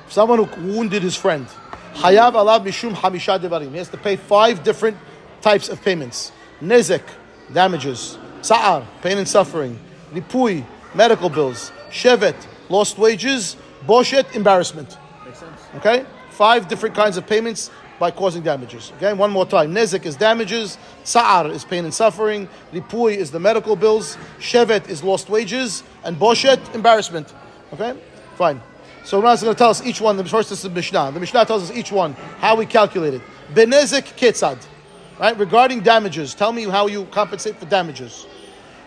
[0.08, 1.46] Someone who wounded his friend.
[1.94, 3.70] Hayav alav mishum hamisha devarim.
[3.70, 4.96] He has to pay five different
[5.40, 6.32] types of payments.
[6.62, 7.02] Nezek,
[7.52, 8.18] damages.
[8.42, 9.78] Sa'ar, pain and suffering.
[10.12, 11.72] Ripui, medical bills.
[11.90, 12.36] Shevet,
[12.68, 13.56] lost wages.
[13.86, 14.96] Boshet, embarrassment.
[15.24, 15.60] Makes sense.
[15.76, 16.06] Okay?
[16.30, 18.92] Five different kinds of payments by causing damages.
[18.96, 19.74] Okay, one more time.
[19.74, 20.78] Nezek is damages.
[21.04, 22.48] Sa'ar is pain and suffering.
[22.72, 24.16] Ripui is the medical bills.
[24.38, 25.82] Shevet is lost wages.
[26.04, 27.34] And Boshet, embarrassment.
[27.72, 27.98] Okay?
[28.36, 28.60] Fine.
[29.08, 30.18] So now is going to tell us each one.
[30.18, 31.12] The first is the Mishnah.
[31.12, 33.22] The Mishnah tells us each one how we calculate it.
[33.54, 34.58] Benezek ketzad.
[35.18, 35.34] Right?
[35.38, 38.26] Regarding damages, tell me how you compensate for damages.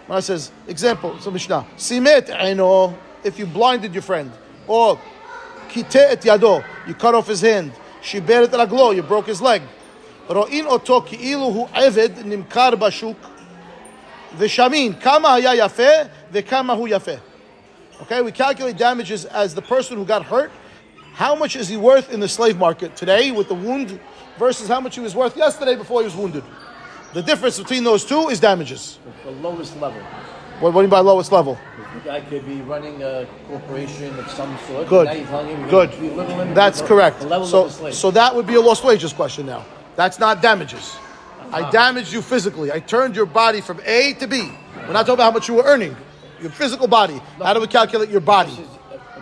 [0.08, 1.66] It says, example, so Mishnah.
[1.76, 4.32] Simet eno, if you blinded your friend.
[4.68, 5.02] Or
[5.70, 7.72] kite et yado, you cut off his hand.
[8.04, 9.64] Shiber et raglo, you broke his leg.
[10.30, 13.16] Ro'in oto ki'ilu hu eved nimkar bashuk.
[14.38, 17.20] V'shamin, kama haya yafeh, v'kama hu yafeh.
[18.02, 20.52] Okay, we calculate damages as the person who got hurt.
[21.14, 24.00] How much is he worth in the slave market today with the wound
[24.40, 26.44] versus how much he was worth yesterday before he was wounded?
[27.14, 28.98] The difference between those two is damages.
[29.24, 30.02] The lowest level.
[30.62, 31.60] What, what do you mean by lowest level?
[31.94, 34.88] The guy could be running a corporation of some sort.
[34.88, 35.06] Good.
[35.06, 35.92] Now you're telling him Good.
[35.92, 37.20] gonna belittle him That's correct.
[37.20, 37.94] The level So, of a slave.
[37.94, 39.66] so that would be a lost wages question now.
[39.96, 40.96] That's not damages.
[41.52, 41.72] I uh-huh.
[41.72, 42.72] damaged you physically.
[42.72, 44.52] I turned your body from A to B.
[44.88, 45.96] We're not talking about how much you were earning.
[46.42, 47.22] Your physical body.
[47.42, 48.52] How do we calculate your body?
[48.52, 48.68] His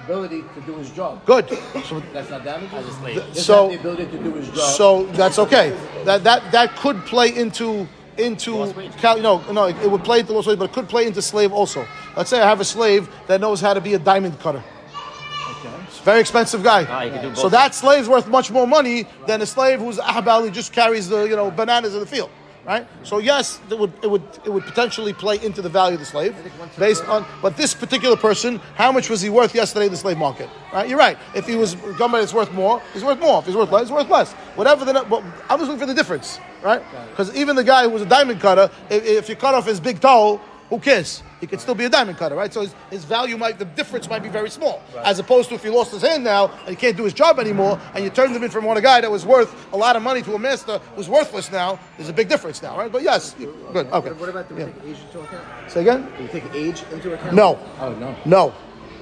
[0.05, 1.23] ability to do his job.
[1.25, 1.49] Good.
[1.87, 2.71] So, That's not damage.
[2.73, 3.15] As a slave.
[3.17, 4.69] Doesn't So- the ability to do his job.
[4.71, 5.75] so that's okay.
[6.05, 8.95] That that that could play into into Lost wages.
[8.99, 11.51] cal- no no it would play into lost wages, but it could play into slave
[11.53, 11.85] also.
[12.17, 14.63] Let's say I have a slave that knows how to be a diamond cutter.
[14.63, 15.69] okay.
[15.87, 16.85] It's a very expensive guy.
[16.89, 17.37] Ah, you can do both.
[17.37, 21.07] So that slave's worth much more money than a slave who's ahbal who just carries
[21.07, 22.29] the you know bananas in the field,
[22.65, 22.87] right?
[23.03, 26.05] So yes, it would it would it would potentially play into the value of the
[26.05, 26.35] slave
[26.77, 27.25] based on.
[27.41, 30.49] But this particular person, how much was he worth yesterday in the slave market?
[30.73, 30.87] Right?
[30.87, 31.17] You're right.
[31.35, 33.39] If he was somebody that's worth more, he's worth more.
[33.39, 34.33] If he's worth less, he's worth less.
[34.55, 34.93] Whatever the.
[35.09, 36.81] But I'm just looking for the difference, right?
[37.09, 39.79] Because even the guy who was a diamond cutter, if, if you cut off his
[39.79, 40.39] big toe,
[40.69, 41.23] who cares?
[41.41, 42.53] He could still be a diamond cutter, right?
[42.53, 44.83] So his, his value might, the difference might be very small.
[45.03, 47.39] As opposed to if he lost his hand now and he can't do his job
[47.39, 49.95] anymore, and you turned him in from one a guy that was worth a lot
[49.95, 52.91] of money to a master who's worthless now, there's a big difference now, right?
[52.91, 54.11] But yes, good, okay.
[54.11, 54.67] What about do we Yeah.
[54.67, 55.71] take age into account?
[55.71, 56.11] Say again?
[56.17, 57.33] Do we take age into account?
[57.33, 57.57] No.
[57.79, 58.15] Oh no.
[58.25, 58.53] No.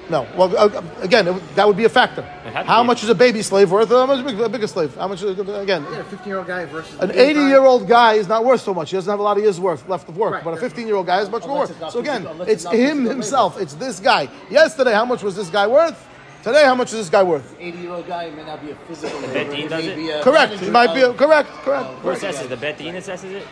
[0.09, 0.27] No.
[0.35, 2.21] Well, uh, again, it that would be a factor.
[2.21, 3.89] How much is a baby slave worth?
[3.89, 4.95] How much is a bigger slave?
[4.95, 8.27] How much is, again, Yeah, a 15 year old guy versus An 80-year-old guy is
[8.27, 8.89] not worth so much.
[8.91, 10.33] He doesn't have a lot of years worth left of work.
[10.33, 11.91] Right, but a 15-year-old guy is much more worth.
[11.91, 13.61] So again, it's it's him physical himself.
[13.61, 14.29] It's this guy.
[14.49, 15.97] Yesterday, how much was this guy worth?
[16.43, 17.55] Today, how much is this guy worth?
[17.59, 19.19] 80 year old guy may not be a physical.
[19.21, 19.51] bet labor.
[19.51, 20.23] Dean He does it?
[20.23, 20.53] Correct.
[20.53, 21.49] He might be a, of- correct.
[21.49, 21.89] Correct.
[21.99, 22.47] Who assesses?
[22.47, 23.47] The bet din assesses it?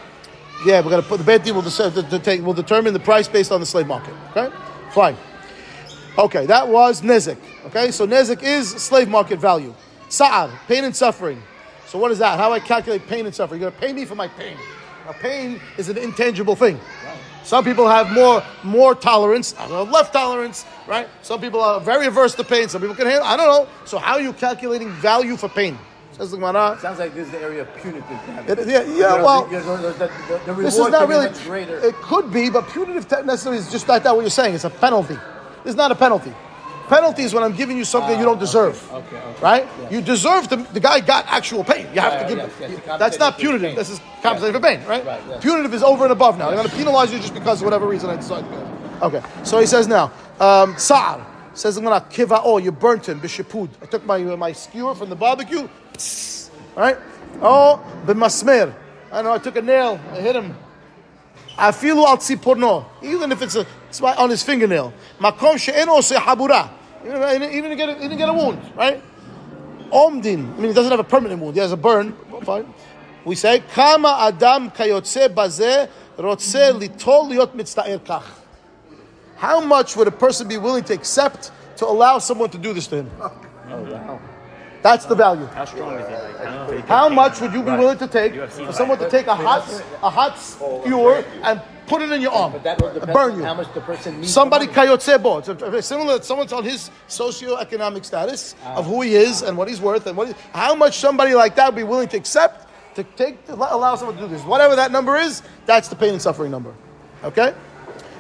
[0.66, 3.00] Yeah, we're gonna put the bet deal will, decide, to, to take, will determine the
[3.00, 4.14] price based on the slave market.
[4.32, 4.56] Okay,
[4.92, 5.18] fine.
[6.18, 7.38] Okay, that was nezik.
[7.68, 9.74] Okay, so nezik is slave market value.
[10.10, 11.42] Sa'ar, pain and suffering.
[11.88, 12.38] So what is that?
[12.40, 13.62] How do I calculate pain and suffering?
[13.62, 14.58] You're gonna pay me for my pain.
[15.06, 16.80] Now, pain is an intangible thing.
[17.44, 21.08] Some people have more more tolerance, others have less tolerance, right?
[21.22, 22.70] Some people are very averse to pain.
[22.70, 23.24] Some people can handle.
[23.26, 23.68] I don't know.
[23.86, 25.78] So how are you calculating value for pain?
[26.14, 26.78] Says the Gemara.
[26.82, 28.50] Sounds like this is the area of punitive damage.
[28.58, 31.26] It- yeah, yeah, well- the, the, the, the, This is not really.
[31.28, 31.78] much greater.
[31.86, 34.56] It could be, but punitive necessarily is just not that what you're saying.
[34.56, 35.18] It's a penalty.
[35.66, 36.34] It's not a penalty.
[36.88, 38.78] Penalty is when I'm giving you something you don't deserve.
[38.92, 39.42] Ah, okay, okay.
[39.42, 39.68] Right?
[39.92, 40.56] You deserve to.
[40.58, 41.88] The guy got actual pain.
[41.96, 42.38] You have Right, to give.
[42.38, 43.76] yes, yes, you- that's not punitive.
[43.76, 45.04] This is compensating for pain, right?
[45.04, 45.42] Right, yes.
[45.42, 46.48] Punitive is over and above now.
[46.48, 48.46] They're going to penalize you just because of whatever reason I decide.
[48.48, 49.06] to.
[49.08, 49.22] Okay.
[49.44, 51.26] So he says now, um, Sa'ar
[51.56, 52.40] says I'm going to kiva.
[52.44, 53.20] Oh, you burnt him.
[53.20, 53.70] Bishapud.
[53.82, 55.68] I took my my skewer from the barbecue.
[55.94, 56.98] Psst, right?
[57.42, 58.72] Oh, b'masmer.
[59.12, 59.34] I know.
[59.34, 60.00] I took a nail.
[60.14, 60.56] I hit him.
[61.58, 64.94] Afilu al tzipurno, even if it's a it's on his fingernail.
[65.20, 66.70] Makom she'eno se habura.
[67.06, 69.02] Even if- even to get a, wound, right?
[69.92, 70.54] Omdin.
[70.54, 71.54] I mean, he doesn't have a permanent wound.
[71.56, 72.16] He has a burn.
[72.44, 72.74] Fine.
[73.24, 75.88] We say kama adam kayotze baze
[76.18, 78.24] rotze litol liot kach.
[79.38, 82.88] How much would a person be willing to accept to allow someone to do this
[82.88, 83.12] to him?
[83.20, 83.32] oh,
[83.70, 84.20] wow.
[84.86, 85.48] That's the value.
[85.48, 86.12] How strong is it?
[86.12, 87.80] Like, I don't know if it How much would you be Right.
[87.80, 89.64] willing to take UFC for someone to take a hot
[90.04, 93.44] a hot skewer and put it in your arm, But that will depend burn you?
[93.44, 94.32] how much the person needs.
[94.32, 94.90] Somebody the money.
[94.90, 95.40] kayotsebo.
[95.40, 96.22] It's a- similar.
[96.22, 98.76] Someone's on his socioeconomic status ah.
[98.76, 101.56] of who he is and what he's worth and what he, how much somebody like
[101.56, 104.44] that would be willing to accept to take to allow someone to do this.
[104.44, 106.74] Whatever that number is, that's the pain and suffering number.
[107.24, 107.56] Okay.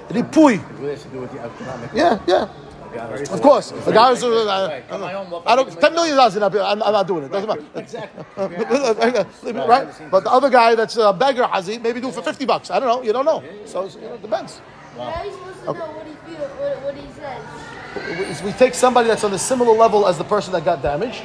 [0.09, 0.57] Ripui.
[0.79, 1.91] What has to do with the economic?
[1.93, 2.49] Yeah, yeah.
[2.97, 3.71] Of course.
[3.71, 4.99] The guy was, uh, Right.
[4.99, 5.81] My own I don't.
[5.81, 6.37] Ten million dollars.
[6.37, 7.31] I'm, I'm not doing it.
[7.31, 7.65] Doesn't matter.
[7.75, 8.23] Exactly.
[9.67, 9.87] right?
[10.11, 12.71] But the other guy that's a beggar Hazi, maybe do it for fifty bucks.
[12.71, 13.01] I don't know.
[13.03, 13.43] You don't know.
[13.65, 14.61] So you know, it depends.
[14.95, 18.41] How are you supposed to know what he feels, what, what he says?
[18.41, 21.21] We take somebody that's on a similar level as the person that got damaged,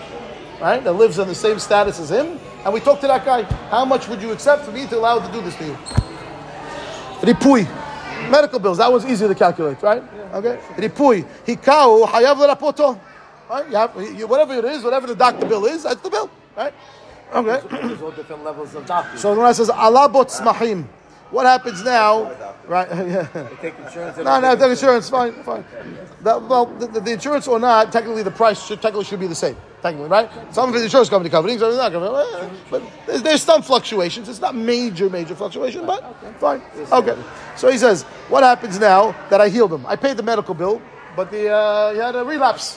[0.60, 0.82] right?
[0.82, 3.42] That lives on the same status as him, and we talk to that guy.
[3.70, 5.74] How much would you accept for me to allow to do this to you?
[7.22, 7.66] Ripui,
[8.30, 8.78] medical bills.
[8.78, 10.02] That was easy to calculate, right?
[10.34, 10.58] Okay.
[10.76, 12.98] Ripui, hikau hayav lerapoto.
[13.48, 13.68] Right?
[13.68, 16.72] You have, you, whatever it is, whatever the doctor bill is, that's the bill, right?
[17.34, 17.60] Okay.
[17.68, 19.20] There's all different levels of doctors.
[19.20, 20.84] So when I says alabot smahim,
[21.30, 22.30] what happens now?
[22.66, 22.88] Right?
[23.10, 23.26] Yeah.
[23.32, 24.16] they take insurance.
[24.18, 25.64] No, no, the insurance, fine, fine.
[26.22, 29.34] That, well, the, the, insurance or not, technically the price should technically should be the
[29.34, 29.56] same.
[29.82, 30.28] Technically, right?
[30.54, 32.14] Some of the insurance company covering, some not covering.
[32.14, 34.28] eh, But there's, there's some fluctuations.
[34.28, 36.04] It's not major, major fluctuation, but
[36.38, 36.62] fine.
[36.92, 37.16] Okay.
[37.56, 39.84] So he says, what happens now that I healed him?
[39.86, 40.80] I paid the medical bill,
[41.16, 42.76] but the uh, he had a relapse.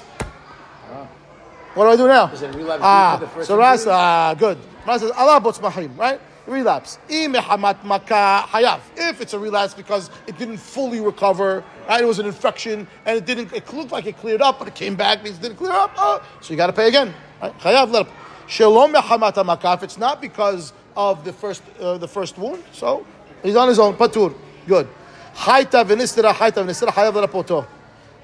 [1.76, 2.32] What do I do now?
[2.32, 3.94] Is it relapse Ah, to the first so Ras, injury?
[3.96, 4.58] ah, good.
[4.88, 6.22] Ras says, Allah bots mahim, right?
[6.46, 7.00] Relapse.
[7.08, 7.36] If
[9.22, 12.02] it's a relapse because it didn't fully recover, right?
[12.02, 14.76] It was an infection and it didn't, it looked like it cleared up, but it
[14.76, 15.94] came back, it didn't clear up.
[15.98, 17.14] Oh, so you got to pay again.
[17.42, 17.58] Right?
[17.60, 18.08] Hayav let
[18.48, 18.94] Shalom.
[18.96, 23.06] If it's not because of the first, uh, the first wound, so
[23.42, 23.96] he's on his own.
[23.96, 24.36] Patur.
[24.68, 24.88] Good.
[25.36, 27.66] Hayta v'nistira hayta v'nistira hayav lerapoto.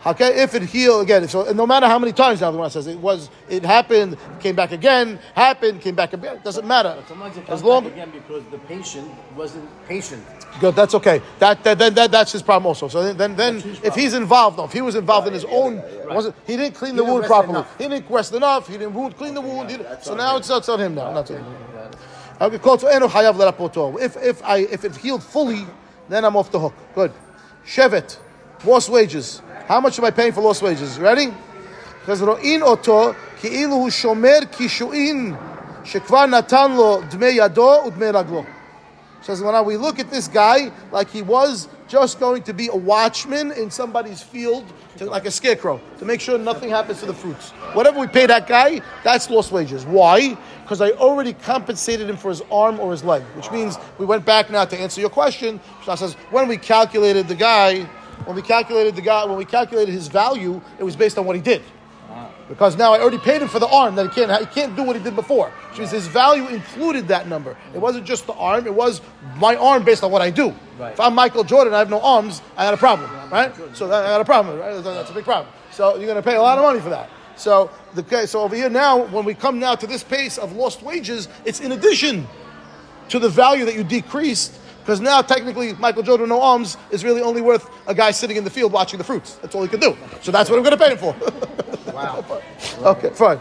[0.06, 2.88] Okay, if it healed again, so no matter how many times now the one says
[2.88, 6.40] it was, it happened, came back again, happened, came back again.
[6.42, 7.04] Doesn't matter.
[7.50, 10.24] As long back again because the patient wasn't patient.
[10.62, 11.22] good, that's okay.
[11.40, 12.88] That, that, then that, that's his problem also.
[12.88, 15.84] So then, then, then if he's involved, no, if he was involved in his own,
[16.08, 17.56] wasn't he didn't clean the didn't wound properly.
[17.56, 17.78] enough.
[17.78, 18.68] He didn't rest enough.
[18.68, 19.70] He didn't wound, clean the wound.
[19.70, 21.12] he so now it's, it's on him now.
[21.12, 21.46] Not on him.
[22.40, 24.00] Okay, call to enu hayav lerapoto.
[24.00, 25.66] If if I if it healed fully,
[26.08, 26.74] then I'm off the hook.
[26.96, 27.12] Good.
[27.66, 28.18] Shevet,
[28.64, 29.42] lost wages.
[29.69, 30.99] How much am I paying for lost wages?
[30.99, 31.33] Ready?
[32.01, 35.35] Because ro'in oto כאילו הוא שומר קישואין
[35.85, 38.45] שכבר נתן לו דמי ידו ודמי רגלו.
[39.23, 42.77] Says when we look at this guy like he was just going to be a
[42.77, 44.65] watchman in somebody's field,
[44.99, 47.51] to, like a scarecrow, to make sure nothing happens to the fruits.
[47.73, 49.87] Whatever we pay that guy, that's lost wages.
[49.87, 50.37] Why?
[50.63, 54.27] Because I already compensated him for his arm or his leg, which means we went
[54.27, 55.59] back now to answer your question.
[55.85, 57.89] Shah says when we calculated the guy,
[58.26, 61.36] when we calculated the guy, when we calculated his value, it was based on what
[61.36, 61.62] he did.
[62.50, 64.82] Because now I already paid him for the arm that he can't he can't do
[64.82, 65.52] what he did before.
[65.70, 67.56] Which means his value included that number.
[67.76, 69.02] It wasn't just the arm, it was
[69.38, 70.56] my arm based on what I do.
[70.80, 70.94] Right.
[70.94, 73.54] If I'm Michael Jordan, I have no arms, I got a problem, right?
[73.74, 74.84] So that, I got a problem, right?
[74.84, 75.54] That's- a big problem.
[75.72, 77.10] So you're gonna pay a lot of money for that.
[77.36, 80.82] So the so over here now, when we come now to this pace of lost
[80.82, 82.28] wages, it's in addition
[83.10, 84.59] to the value that you decreased.
[84.90, 88.44] Because now, technically, Michael Jordan, no arms, is really only worth a guy sitting in
[88.44, 89.36] the field watching the fruits.
[89.36, 89.96] That's all he can do.
[90.24, 91.16] So that's what I'm going to pay him for.
[91.94, 92.24] Wow.
[92.80, 93.38] okay, fine.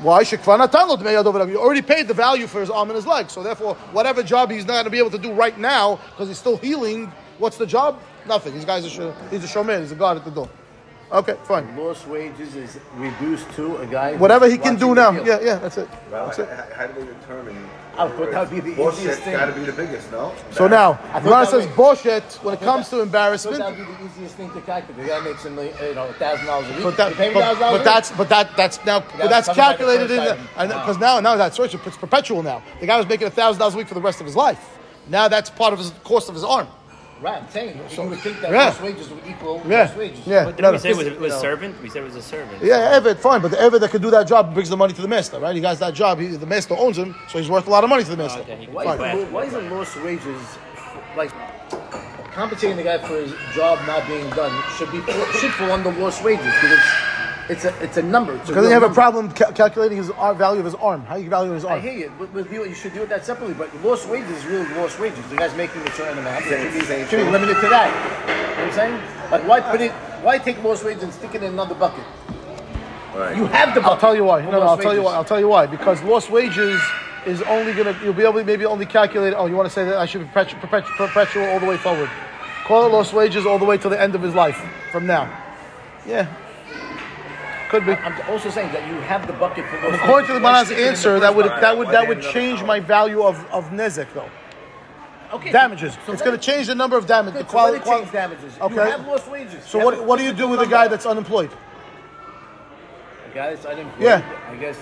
[0.00, 0.22] Why?
[0.22, 1.48] Shekvar natan lo dmei yado v'raglo.
[1.48, 3.30] You already paid the value for his arm and his leg.
[3.30, 6.28] So therefore, whatever job he's not going to be able to do right now because
[6.28, 7.98] he's still healing, what's the job?
[8.26, 8.54] Nothing.
[8.54, 9.80] This guy's a sh- he's a showman.
[9.80, 10.50] He's a guard at the door.
[11.12, 11.74] Okay, fine.
[11.76, 14.16] Lost wages is reduced to a guy.
[14.16, 15.12] Whatever he can do now.
[15.12, 15.88] Yeah, yeah, that's it.
[16.10, 16.48] Well, That's it.
[16.48, 17.70] how, how do they determine?
[17.96, 19.32] I thought that would be the Boshet's easiest thing.
[19.34, 20.34] got to be the biggest, no?
[20.50, 23.58] So now, I Gemara thought says that boshet when it comes to I thought embarrassment.
[23.58, 25.02] that would be the easiest thing to calculate.
[25.02, 26.82] The guy makes a million, you know, a thousand dollars a week.
[26.82, 27.84] But, that, you pay but, a but week?
[27.84, 30.98] that's but that that's now but that's covered by the calculated in first the because
[30.98, 32.62] now now that's right, it's perpetual now.
[32.80, 34.78] The guy was making a thousand dollars a week for the rest of his life.
[35.08, 36.68] Now that's part of his cost of his arm.
[37.20, 37.78] Right, I'm saying.
[37.90, 38.64] you would think that yeah.
[38.66, 40.26] lost wages would equal Yeah, lost wages.
[40.26, 40.44] yeah.
[40.46, 41.12] But No, didn't we say it was, no.
[41.12, 41.82] it was servant?
[41.82, 42.62] We said it was a servant.
[42.62, 45.02] Yeah, Evet, fine, but the Evet that can do that job brings the money to
[45.02, 45.54] the master, right?
[45.54, 46.18] He has that job.
[46.18, 48.26] He, the master owns him, so he's worth a lot of money to the oh,
[48.26, 48.40] master.
[48.40, 50.40] okay, Why, is the, lo- why is the lost wages
[51.16, 51.30] like
[52.32, 55.00] compensating the guy for his job not being done should be
[55.38, 57.09] should fall under lost wages because it's,
[57.50, 58.32] it's a it's a number.
[58.36, 60.74] It's a Because real you have a problem ca- calculating his ar- value of his
[60.76, 61.02] arm.
[61.04, 61.72] How you value his arm?
[61.74, 61.82] I arm?
[61.82, 62.12] hear you.
[62.18, 63.54] With, with you, you should do it that separately.
[63.54, 65.24] But lost wages is really lost wages.
[65.28, 66.46] The guy's making a certain amount.
[66.46, 67.88] It should be, Same should be limited to that.
[67.90, 69.30] You know what I'm saying?
[69.30, 69.92] Like, why put it?
[70.22, 72.04] Why take lost wages and stick it in another bucket?
[73.14, 73.36] Right.
[73.36, 73.94] You have the bucket.
[73.94, 74.42] I'll tell you why.
[74.42, 75.14] No, no, I'll lost tell you why.
[75.14, 75.66] I'll tell you why.
[75.66, 76.80] Because lost wages
[77.26, 79.34] is only gonna you'll be able to maybe only calculate.
[79.36, 81.76] Oh, you want to say that I should be perpetual, perpetual, perpetual all the way
[81.76, 82.08] forward.
[82.64, 84.56] Call it lost wages all the way to the end of his life
[84.92, 85.28] from now.
[86.06, 86.32] Yeah,
[87.70, 87.92] could be.
[87.92, 90.42] I'm also saying that you have the bucket for lost According to the wages.
[90.42, 92.80] Why Man's stick it in the answer, that would that would that would change my
[92.80, 94.28] value of of nezek though.
[95.32, 95.52] Okay.
[95.52, 95.96] Damages.
[96.06, 97.34] So It's going to change the number of damage.
[97.34, 97.76] Good, The quality.
[97.78, 98.52] it quali- damages.
[98.60, 98.74] Okay.
[98.74, 99.64] You have lost wages.
[99.64, 101.50] So You what what do you do with a guy that's unemployed?
[103.32, 103.92] Guys, I didn't.
[104.00, 104.22] Yeah.
[104.50, 104.76] I guess.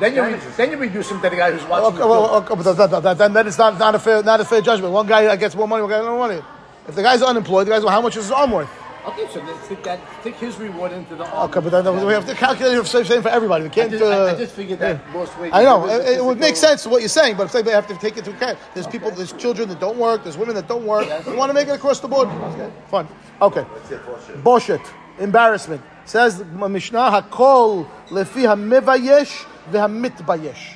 [0.00, 1.86] Then you re- then you reduce him to the guy who's watching.
[1.86, 2.44] Okay, the well, film.
[2.44, 4.62] okay, but that, that, that, then then it's not, not a fair not a fair
[4.62, 4.92] judgment.
[4.94, 6.40] One guy gets more money, one guy no money.
[6.88, 8.70] If the guy's unemployed, the guy's well, how much is his arm worth?
[9.06, 11.48] Okay, so then stick that, stick his reward into the arm.
[11.48, 13.62] Okay, but then we have to calculate it the same for everybody.
[13.64, 13.90] We can't.
[13.90, 15.54] just, I, I uh, just figured that lost weight.
[15.54, 17.86] I know it, it would make sense to what you're saying, but saying they have
[17.86, 18.58] to take it into account.
[18.74, 21.06] There's people, there's children that don't work, there's women that don't work.
[21.06, 21.24] Yes.
[21.24, 22.28] We want to make it across the board.
[22.28, 23.06] Okay, Fine.
[23.40, 23.64] Okay.
[23.74, 24.42] That's it, boshet.
[24.42, 24.92] Boshet.
[25.20, 25.82] Embarrassment.
[26.04, 30.74] Says Mishnah, Hakol lefi hamivayesh v'hamitbayesh.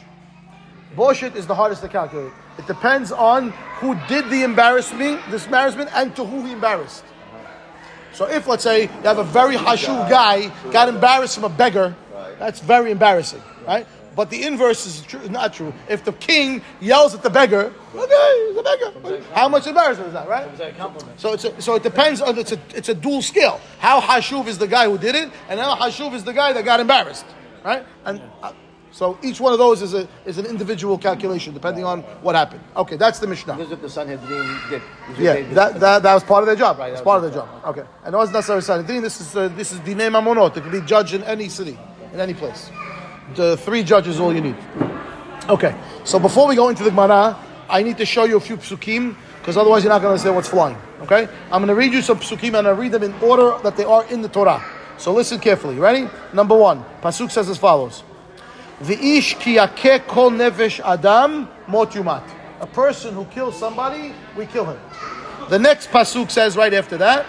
[0.96, 2.32] Boshet is the hardest to calculate.
[2.58, 7.04] It depends on who did the embarrassment, this embarrassment, and to who he embarrassed.
[8.12, 11.94] So if, let's say, you have a very hashuv guy got embarrassed from a beggar,
[12.38, 13.86] that's very embarrassing, right?
[14.16, 15.72] But the inverse is true, not true.
[15.88, 19.22] If the king yells at the beggar, okay, he's a beggar.
[19.32, 20.48] How much embarrassment is that, right?
[21.16, 23.60] So it's a, so it depends on it's a it's a dual scale.
[23.78, 26.64] How hashuv is the guy who did it, and how hashuv is the guy that
[26.64, 27.24] got embarrassed,
[27.64, 27.86] right?
[28.04, 28.52] And uh,
[28.92, 32.62] so each one of those is a is an individual calculation depending on what happened.
[32.76, 33.56] Okay, that's the Mishnah.
[33.56, 34.82] This is what the Sanhedrin did.
[34.82, 36.78] This is what Yeah, that, that, that was part of their job.
[36.78, 37.48] Right, It's part of their job.
[37.66, 39.02] Okay, and it wasn't necessarily Sanhedrin.
[39.02, 40.56] This is uh, this is Dinei Mamonot.
[40.56, 41.78] It can be judged in any city,
[42.12, 42.70] in any place.
[43.36, 44.56] The three judges is all you need.
[45.48, 45.74] Okay,
[46.04, 49.14] so before we go into the Gemara, I need to show you a few psukim
[49.38, 50.76] because otherwise you're not going to understand what's flying.
[51.02, 53.76] Okay, I'm going to read you some psukim and I read them in order that
[53.76, 54.62] they are in the Torah.
[54.98, 55.76] So listen carefully.
[55.76, 56.08] Ready?
[56.34, 58.02] Number one, pasuk says as follows:
[58.82, 62.22] "V'ish ki yakeh kol nefesh adam mot yumat."
[62.60, 64.78] A person who kills somebody, we kill him.
[65.48, 67.26] The next pasuk says right after that,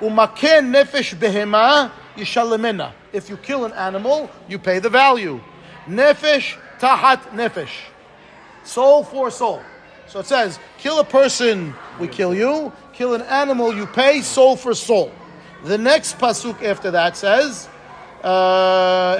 [0.00, 5.40] "Umaken nefesh behema yishalemena." If you kill an animal, you pay the value.
[5.86, 7.70] Nefesh tahat nefesh,
[8.64, 9.62] soul for soul.
[10.06, 12.72] So it says, kill a person, we kill you.
[12.92, 15.12] Kill an animal, you pay soul for soul.
[15.64, 17.68] The next pasuk after that says,
[18.24, 19.16] uh,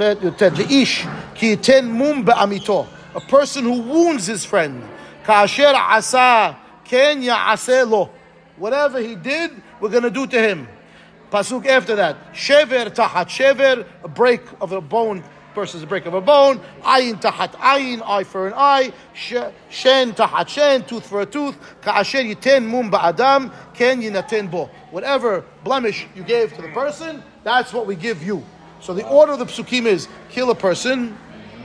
[0.00, 0.58] Chet Yotet.
[0.70, 2.86] ish ki yiten mum ba'amito.
[3.14, 4.82] A person who wounds his friend.
[5.24, 8.08] Ka'asher asa ken ya'ase.
[8.56, 10.68] Whatever he did, we're going to do to him.
[11.30, 12.32] Pasuk after that.
[12.32, 13.86] Shever tahat shever.
[14.02, 15.22] A break of a bone
[15.54, 16.62] versus a break of a bone.
[16.80, 18.94] Ayin tahat ayin, eye for an eye.
[19.12, 19.52] Shen
[20.14, 21.58] tahat shen, tooth for a tooth.
[21.82, 24.70] Ka'asher yiten mum ba'adam, ken yinaten bo.
[24.92, 28.42] Whatever blemish you gave to the person, that's what we give you.
[28.80, 31.16] So the order of the psukim is kill a person,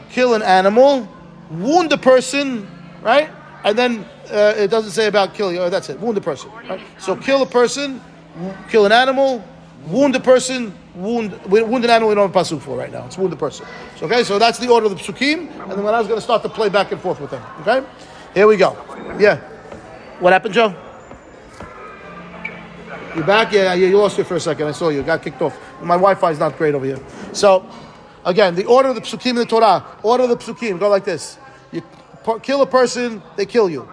[0.10, 1.08] kill an animal,
[1.50, 2.68] wound a person,
[3.02, 3.30] right?
[3.64, 5.60] And then uh, it doesn't say about kill you.
[5.60, 6.00] Oh, that's it.
[6.00, 6.52] Wound a person.
[6.70, 6.82] Right?
[7.00, 8.02] So kill a person,
[8.70, 9.44] kill an animal,
[9.88, 12.10] wound a person, wound wound an animal.
[12.10, 13.06] We don't have pasuk for right now.
[13.06, 13.66] It's wound a person.
[13.98, 14.24] So okay.
[14.24, 16.44] So that's the order of the psukim, and then when I was going to start
[16.44, 17.44] to play back and forth with them.
[17.62, 17.86] Okay.
[18.34, 18.76] Here we go.
[19.18, 19.40] Yeah.
[20.20, 20.76] What happened, Joe?
[23.16, 23.54] You back?
[23.54, 23.88] Yeah, yeah.
[23.88, 24.68] You lost you for a second.
[24.68, 25.02] I saw you.
[25.02, 25.58] Got kicked off.
[25.82, 27.00] My Wi-Fi is not great over here.
[27.32, 27.66] So,
[28.26, 29.86] again, the order of the psukim in the Torah.
[30.04, 31.38] Order of the psukim go like this:
[31.72, 31.82] You
[32.44, 33.88] kill a person, they kill you.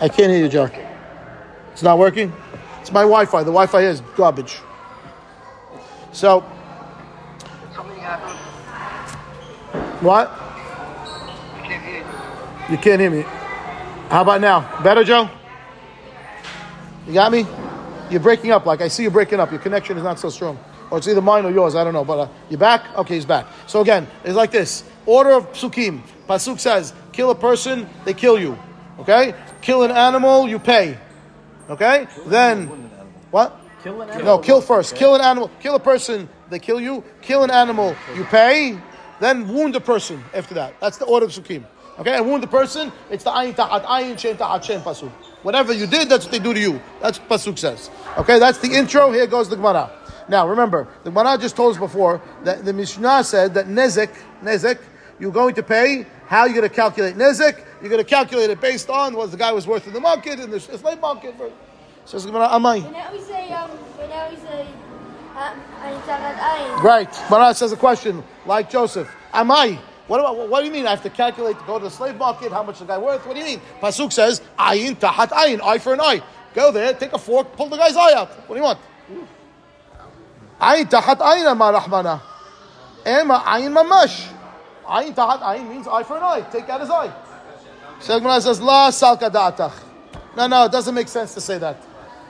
[0.00, 0.70] I can't hear you, Joe.
[1.72, 2.32] It's not working.
[2.80, 3.40] It's my Wi-Fi.
[3.40, 4.60] The Wi-Fi is garbage.
[6.12, 6.40] So,
[10.00, 10.30] what?
[12.70, 13.22] You can't hear me.
[14.08, 14.82] How about now?
[14.82, 15.28] Better, Joe?
[17.06, 17.46] You got me?
[18.10, 18.66] You're breaking up.
[18.66, 19.50] Like I see you breaking up.
[19.50, 20.58] Your connection is not so strong.
[20.90, 21.74] Or it's either mine or yours.
[21.74, 22.04] I don't know.
[22.04, 22.84] But uh, you back?
[22.96, 23.46] Okay, he's back.
[23.66, 24.84] So again, it's like this.
[25.06, 26.02] Order of psukim.
[26.28, 28.58] Pasuk says, kill a person, they kill you.
[28.98, 29.34] Okay?
[29.60, 30.96] Kill an animal, you pay.
[31.68, 32.06] Okay?
[32.26, 32.66] Then,
[33.30, 33.58] what?
[33.82, 34.26] Kill an animal.
[34.26, 34.94] No, kill first.
[34.94, 35.50] Kill an animal.
[35.60, 37.02] Kill a person, they kill you.
[37.20, 38.78] Kill an animal, you pay.
[39.20, 40.78] Then wound a person after that.
[40.80, 41.64] That's the order of psukim.
[41.98, 45.10] Okay, and wound the person, it's the ayin tahat ayin, shen tahat shen pasuk.
[45.42, 46.80] Whatever you did, that's what they do to you.
[47.00, 47.90] That's what pasuk says.
[48.18, 49.10] Okay, that's the intro.
[49.10, 49.90] Here goes the Gemara.
[50.28, 54.10] Now remember, the Gemara just told us before that the Mishnah said that nezek,
[54.42, 54.78] nezek,
[55.18, 56.06] you're going to pay.
[56.26, 57.64] How you going to calculate nezek?
[57.80, 60.38] You're going to calculate it based on what the guy was worth in the market
[60.38, 61.34] in the slave market.
[62.04, 62.90] Says the Gemara, amai.
[62.92, 64.66] Now we say, um, and now we say,
[65.34, 66.82] uh, Ayin Tahat Ayin.
[66.82, 67.30] Right.
[67.30, 69.10] Marat says a question like Joseph.
[69.32, 69.78] Am I?
[70.12, 70.86] What do, I, what do you mean?
[70.86, 73.26] I have to calculate to go to the slave market, how much the guy worth?
[73.26, 73.62] What do you mean?
[73.80, 76.22] Pasuk says, ayin tahat ayin, eye for an eye.
[76.52, 78.28] Go there, take a fork, pull the guy's eye out.
[78.46, 78.78] What do you want?
[80.60, 82.20] Ayin tahat ayin amar rahmana.
[83.06, 84.30] Ema ayin mamash.
[84.84, 86.46] Ayin tahat ayin means eye for an eye.
[86.52, 87.10] Take out his eye.
[88.00, 89.72] So Gemara says, la salka da'atach.
[90.36, 91.82] No, no, it doesn't make sense to say that.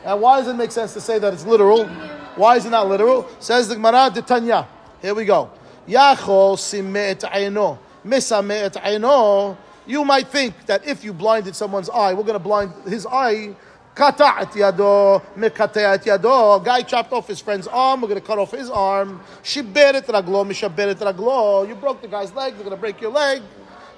[0.04, 1.88] And why does it make sense to say that it's literal?
[2.36, 3.28] Why is it not literal?
[3.40, 4.68] Says the Gemara, Tanya.
[5.00, 5.50] Here we go.
[5.88, 7.78] Yachol simet ayno.
[8.04, 9.56] Misame et ayno.
[9.86, 13.54] You might think that if you blinded someone's eye, we're going to blind his eye.
[13.94, 16.64] Kata et yado, mekate et yado.
[16.64, 18.00] Guy chopped off his friend's arm.
[18.00, 19.20] We're going to cut off his arm.
[19.42, 21.68] Shiber et raglo, raglo.
[21.68, 22.54] You broke the guy's leg.
[22.54, 23.42] They're going to break your leg.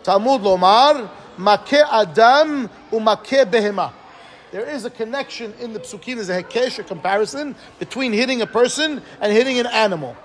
[0.03, 3.93] Talmud lomar, makeh adam umakeh behema.
[4.51, 6.17] There is a connection in the psukim.
[6.17, 10.17] There's a hekesh, a comparison between hitting a person and hitting an animal.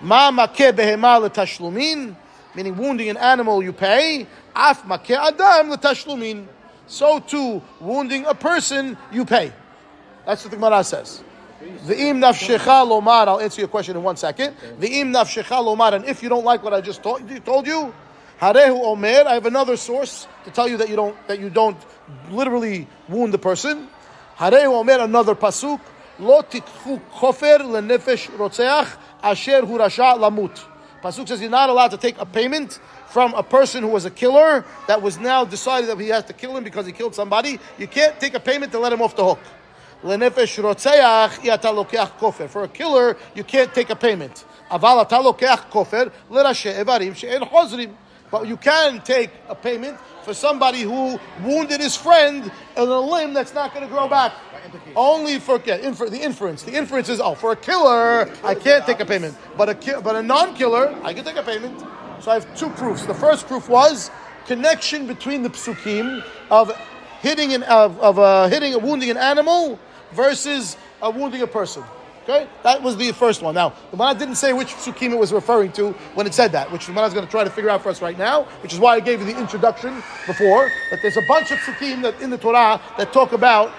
[0.00, 2.14] Ma makeh behema letashlumin,
[2.54, 4.26] meaning wounding an animal you pay.
[4.54, 6.46] Af makeh adam letashlumin.
[6.86, 9.52] So too, wounding a person you pay.
[10.24, 11.22] That's what the Gemara says.
[11.60, 13.28] V'im nafshecha lomar.
[13.28, 14.56] I'll answer your question in one second.
[14.78, 15.92] V'im nafshecha lomar.
[15.94, 17.92] And if you don't like what I just told, you,
[18.40, 19.24] harehu omer.
[19.26, 21.76] I have another source to tell you that you don't that you don't
[22.30, 23.88] literally wound the person.
[24.36, 25.00] Harehu omer.
[25.00, 25.80] Another pasuk.
[26.20, 30.64] Lo tikhu kofer lenefesh rotzeach asher hurasha lamut.
[31.02, 34.10] Pasuk says you're not allowed to take a payment from a person who was a
[34.10, 37.58] killer that was now decided that he has to kill him because he killed somebody.
[37.78, 39.38] You can't take a payment to let him off the hook.
[42.48, 44.44] For a killer, you can't take a payment.
[48.30, 52.44] But you can take a payment for somebody who wounded his friend
[52.76, 54.34] in a limb that's not going to grow back.
[54.94, 56.62] Only for yeah, infer, the inference.
[56.62, 59.36] The inference is, oh, for a killer, I can't take a payment.
[59.56, 61.80] But a, ki- but a non killer, I can take a payment.
[62.20, 63.06] So I have two proofs.
[63.06, 64.10] The first proof was
[64.46, 66.76] connection between the psukim of
[67.20, 69.78] hitting, an, of, of uh, hitting, wounding an animal
[70.12, 71.82] versus a wounding a person.
[72.28, 73.54] Okay, that was the first one.
[73.54, 76.70] Now, the Gemara didn't say which psukim it was referring to when it said that,
[76.70, 78.74] which the Gemara is going to try to figure out for us right now, which
[78.74, 79.94] is why I gave you the introduction
[80.26, 80.70] before.
[80.90, 83.72] That there's a bunch of psukim that in the Torah that talk about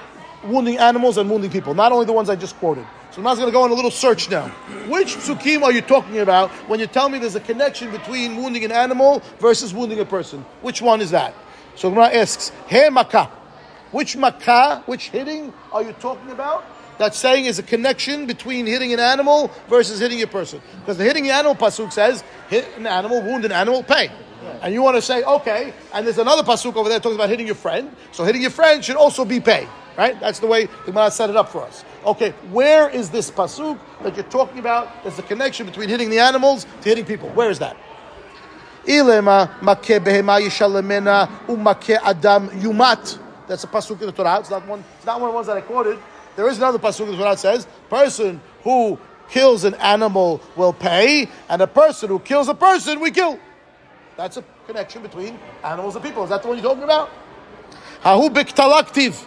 [0.43, 2.87] wounding animals and wounding people, not only the ones I just quoted.
[3.11, 4.47] So the Gemara's going to go on a little search now.
[4.87, 8.65] Which psukim are you talking about when you tell me there's a connection between wounding
[8.65, 10.43] an animal versus wounding a person?
[10.63, 11.35] Which one is that?
[11.75, 13.29] So Gemara asks, He makah.
[13.91, 16.63] Which Makkah, which hitting are you talking about?
[16.99, 20.61] That's saying is a connection between hitting an animal versus hitting a person.
[20.81, 24.11] Because the hitting the animal pasuk says, hit an animal, wound an animal, pay.
[24.61, 27.45] And you want to say, okay, and there's another pasuk over there talking about hitting
[27.45, 27.95] your friend.
[28.11, 29.67] So hitting your friend should also be pay.
[29.97, 30.19] Right?
[30.19, 31.83] That's the way the Gemara set it up for us.
[32.05, 35.03] Okay, where is this pasuk that you're talking about?
[35.03, 37.29] There's a connection between hitting the animals to hitting people.
[37.29, 37.75] Where is that?
[38.85, 43.19] Ilema makeh behema yishalemena umakeh adam yumat.
[43.47, 44.39] That's a pasuk in the Torah.
[44.39, 44.83] It's not one.
[44.97, 45.99] It's not one of the ones that I quoted.
[46.35, 48.97] There is another pasuk in the Torah that says, "Person who
[49.29, 53.39] kills an animal will pay, and a person who kills a person we kill."
[54.15, 56.23] That's a connection between animals and people.
[56.23, 57.09] Is that the one you're talking about?
[58.03, 59.25] Hahu biktalaktiv.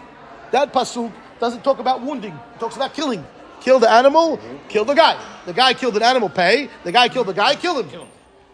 [0.51, 2.33] That pasuk doesn't talk about wounding.
[2.55, 3.25] It talks about killing.
[3.61, 5.17] Kill the animal, kill the guy.
[5.47, 6.69] The guy killed an animal, pay.
[6.85, 8.09] The guy killed the guy, kill him.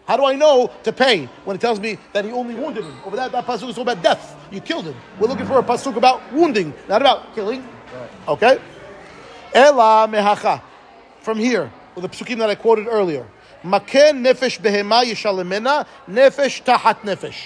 [0.05, 2.95] How do I know to pay when it tells me that he only wounded him?
[3.05, 4.35] Over that, that pasuk is all about death.
[4.51, 4.95] You killed him.
[5.19, 7.67] We're looking for a pasuk about wounding, not about killing.
[8.27, 8.59] Okay?
[9.53, 10.61] Ela mehacha.
[11.21, 13.27] From here, with the psukim that I quoted earlier.
[13.63, 17.37] Maken nefesh behema yishalemena nefesh tahat nefesh.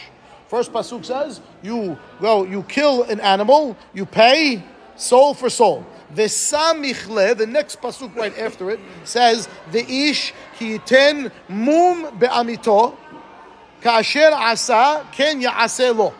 [0.48, 4.64] First pasuk says, you go, you kill an animal, you pay
[4.96, 5.86] soul for soul.
[6.14, 12.96] Vesamichle, the next pasuk right after it says, Veish ki yiten mum be'amito,
[13.82, 16.14] kasher asa ken ya'aseh lo.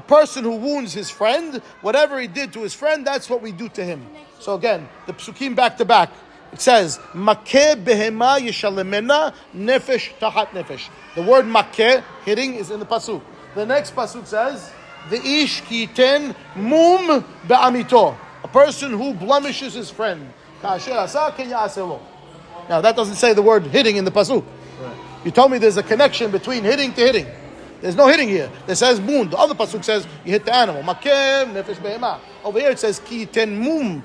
[0.00, 3.52] A person who wounds his friend, whatever he did to his friend, that's what we
[3.52, 4.06] do to him.
[4.38, 6.10] So again, the psukim back to back.
[6.54, 10.88] It says, Makeh behema yishalemena nefesh tahat nefesh.
[11.16, 13.20] The word makeh, hitting, is in the pasuk.
[13.54, 14.72] The next pasuk says,
[15.10, 18.16] Veish ki yiten mum be'amito.
[18.42, 20.32] A person who blemishes his friend.
[20.62, 22.00] Kasher asa ken ya'aseh lo.
[22.70, 24.46] Now that doesn't say the word hitting in the pasuk.
[25.26, 27.26] You told me there's a connection between hitting to hitting.
[27.80, 28.50] There's no hitting here.
[28.68, 29.30] It says mum.
[29.30, 30.82] The other pasuk says you hit the animal.
[30.82, 32.18] Makem nefesh behema.
[32.44, 34.02] Over here it says ki ten mum.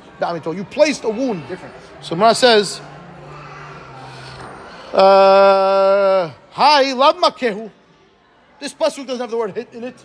[0.56, 1.48] You placed a wound.
[1.48, 1.76] Different.
[2.02, 2.80] So Mara says,
[4.94, 7.70] uh, "Hi, love makehu."
[8.60, 9.96] This pasuk doesn't have the word hit in it.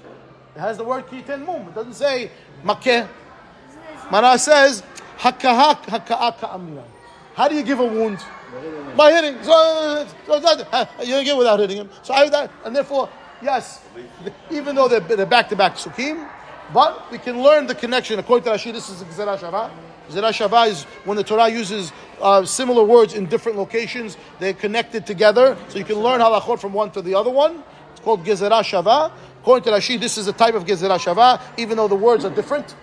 [0.57, 1.69] It has the word ki ten mum.
[1.69, 2.31] It doesn't say
[2.65, 3.07] makeh.
[4.11, 4.83] Mara says
[5.19, 6.83] hakahak haka'aka amira.
[7.35, 8.19] How do you give a wound?
[8.97, 9.41] By hitting.
[9.45, 11.91] So, so not- you don't get without hitting him.
[12.03, 13.09] So I that, and therefore,
[13.43, 13.83] yes,
[14.51, 16.29] even though they're, they're back-to-back psukim,
[16.73, 18.19] but we can learn the connection.
[18.19, 19.71] According to Rashi, this is Gezerah Shava.
[20.09, 25.07] Gezerah Shava is when the Torah uses uh, similar words in different locations, they're connected
[25.07, 27.63] together, so you can learn halachot from one to the other one.
[27.93, 29.13] It's called Gezerah Shava.
[29.41, 32.31] According to Rashi, this is a type of Gezerah Shava, even though the words are
[32.31, 32.77] different.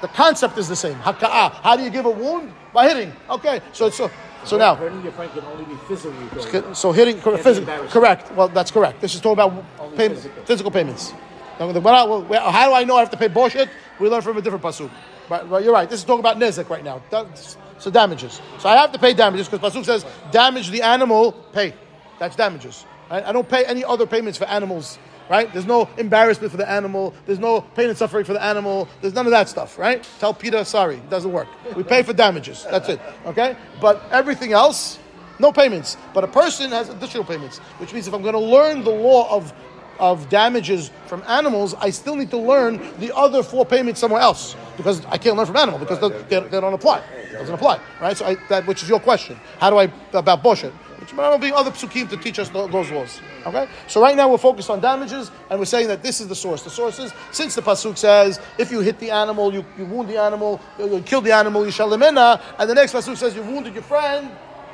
[0.00, 0.96] The concept is the same.
[0.96, 1.52] Haka'ah.
[1.62, 2.52] How do you give a wound?
[2.72, 3.12] By hitting.
[3.30, 4.10] Okay, so it's so
[4.44, 4.74] so now.
[4.74, 6.74] Hurting your friend can only be physically.
[6.74, 8.32] So hitting, physical, correct.
[8.32, 9.00] Well, that's correct.
[9.00, 9.64] This is talking about
[9.96, 10.44] physical.
[10.44, 10.70] physical.
[10.70, 11.12] payments.
[11.58, 13.68] Now, the- when I- well, how do I know I have to pay boshet?
[14.00, 14.90] We learn from a different pasuk.
[15.28, 15.88] But, but you're right.
[15.88, 17.02] This is talking about nezek right now.
[17.10, 18.40] That's, so damages.
[18.58, 21.74] So I have to pay damages because pasuk says damage the animal, pay.
[22.18, 22.84] That's damages.
[23.10, 25.52] I, I don't pay any other payments for animals right?
[25.52, 27.14] There's no embarrassment for the animal.
[27.26, 28.88] There's no pain and suffering for the animal.
[29.00, 30.06] There's none of that stuff, right?
[30.18, 31.48] Tell Peter, sorry, it doesn't work.
[31.76, 32.66] We pay for damages.
[32.70, 33.56] That's it, okay?
[33.80, 34.98] But everything else,
[35.38, 35.96] no payments.
[36.12, 39.30] But a person has additional payments, which means if I'm going to learn the law
[39.34, 39.52] of
[39.98, 44.56] of damages from animals, I still need to learn the other four payments somewhere else
[44.76, 46.98] because I can't learn from animal because they, they, they don't apply.
[46.98, 48.16] It doesn't apply, right?
[48.16, 49.38] So I, that which is your question.
[49.58, 50.72] How do I about boshet?
[51.04, 53.20] Which might not be other psukim to teach us those laws.
[53.44, 56.34] Okay, so right now we're focused on damages, and we're saying that this is the
[56.34, 56.62] source.
[56.62, 60.08] The source is since the pasuk says if you hit the animal, you, you wound
[60.08, 63.36] the animal, you, you kill the animal, you shall lemena, and the next pasuk says
[63.36, 64.30] you wounded your friend,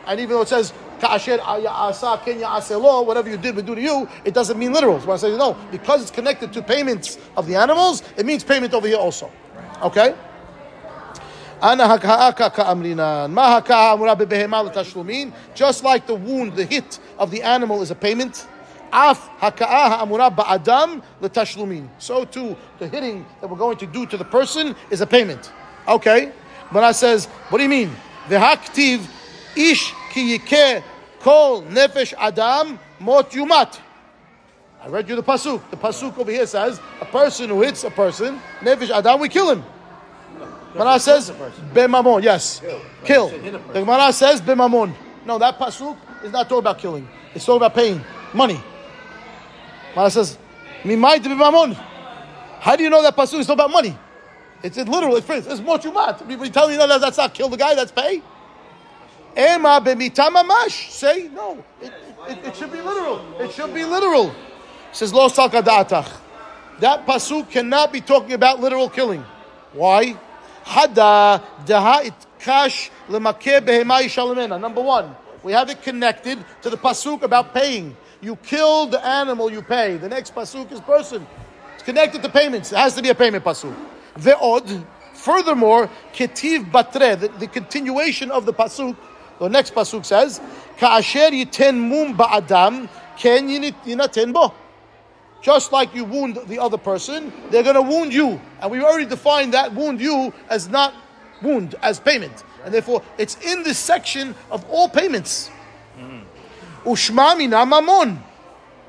[0.07, 0.71] and even though it says
[1.01, 5.01] whatever you did would do to you, it doesn't mean literal.
[5.01, 8.73] So I say no, because it's connected to payments of the animals, it means payment
[8.73, 9.33] over here also.
[9.83, 10.15] Okay.
[11.63, 11.99] Ana.
[15.55, 18.47] Just like the wound, the hit of the animal is a payment.
[18.93, 19.31] Af.
[21.99, 25.53] So too, the hitting that we're going to do to the person is a payment.
[25.87, 26.33] Okay.
[26.73, 27.91] But I says, what do you mean?
[28.29, 29.07] V'haktiv
[29.57, 30.83] ish ki yikeh
[31.21, 33.79] kol nefesh adam mot yumat.
[34.83, 35.69] I read you the pasuk.
[35.71, 39.51] The pasuk over here says a person who hits a person, nefesh adam, we kill
[39.51, 39.65] him.
[40.73, 41.31] Gemara says
[41.75, 42.23] bemamon.
[42.23, 42.61] Yes,
[43.05, 43.29] kill.
[43.29, 44.95] The Gemara says bemamon.
[45.27, 47.09] No, that pasuk is not talking about killing.
[47.35, 48.01] It's talking about paying
[48.33, 48.61] money.
[49.95, 50.39] Gemara says
[50.83, 51.75] mimait bemamon.
[52.61, 53.97] How do you know that pasuk is talking about money?
[54.63, 55.17] It's in literal.
[55.17, 55.47] It's phrase.
[55.47, 56.29] It's mochumat.
[56.29, 57.75] You tell me no, that- that's not kill the guy.
[57.75, 58.23] That's pay.
[59.37, 60.91] Ema b'mita mamash.
[60.91, 61.65] Say no.
[61.81, 61.93] It,
[62.29, 63.25] it, it should be literal.
[63.41, 64.35] It should be literal.
[64.93, 66.11] Says lo salkadatach.
[66.81, 69.25] That pasuk cannot be talking about literal killing.
[69.73, 70.17] Why?
[70.65, 74.61] Hada daha itkash lemakeh behema yishalamena.
[74.61, 77.97] Number one, we have it connected to the pasuk about paying.
[78.21, 79.97] You kill the animal, you pay.
[79.97, 81.27] The next pasuk is person.
[81.75, 82.73] It's connected to payments.
[82.73, 83.75] It has to be a payment pasuk.
[84.17, 84.85] Ve'od.
[85.15, 88.97] Furthermore, ketiv batre, the, the continuation of the pasuk,
[89.39, 90.41] the next pasuk says,
[90.79, 92.89] Ka'asher yiten mum ba'adam,
[93.19, 94.55] ken yinaten bo.
[95.43, 98.41] Just like you wound the other person, they're going to wound you.
[98.61, 100.95] And we already defined that wound you as not
[101.43, 102.45] wound, as payment.
[102.65, 105.51] And therefore, it's in this section of all payments.
[106.85, 108.19] Ushma mina mamon.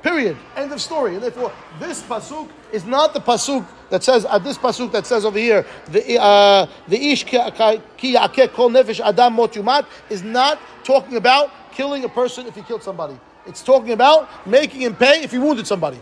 [0.02, 0.36] Period.
[0.56, 1.14] End of story.
[1.14, 5.24] And therefore, this pasuk is not the pasuk that says uh, this pasuk that says
[5.24, 11.16] over here the uh, the ish ki kol nefesh adam mot yumat is not talking
[11.16, 13.18] about killing a person if he killed somebody.
[13.46, 16.00] It's talking about making him pay if he wounded somebody.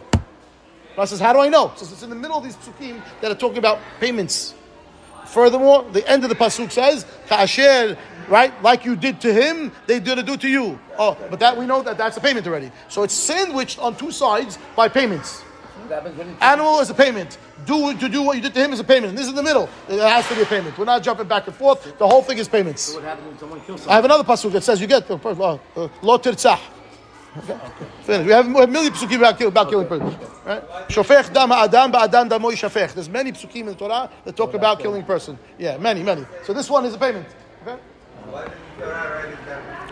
[0.97, 1.73] Rashi says, how do I know?
[1.77, 4.55] Says it's in the middle of these psukim that are talking about payments.
[5.31, 7.97] Furthermore, the end of the pasuk says, "Ka'asher,"
[8.29, 8.53] right?
[8.65, 10.77] Like you did to him, they did to do to you.
[10.99, 12.73] Oh, but that we know that that's a payment already.
[12.89, 15.43] So it's sandwiched on two sides by payments.
[15.43, 17.39] What happens when you Animal is a payment.
[17.65, 19.11] Do to do what you did to him is a payment.
[19.11, 19.69] And this is the middle.
[19.89, 20.77] It has to be a payment.
[20.77, 21.97] We're not jumping back and forth.
[21.97, 22.93] The whole thing is payments.
[22.95, 25.59] what happens when someone kills I have another pasuk that says you get uh, uh,
[25.77, 26.19] uh, lo.
[27.39, 27.59] Okay.
[28.03, 28.27] Finish.
[28.27, 30.19] We have, we have many psukim about, about killing person.
[30.45, 30.63] Right?
[30.89, 32.93] Shofech dam adam ba'adam damo yishafech.
[32.95, 35.39] There's many psukim in the Torah that talk about killing person.
[35.59, 36.27] Yeah, many, many.
[36.45, 37.29] So this one is a payment.
[37.63, 37.79] Okay.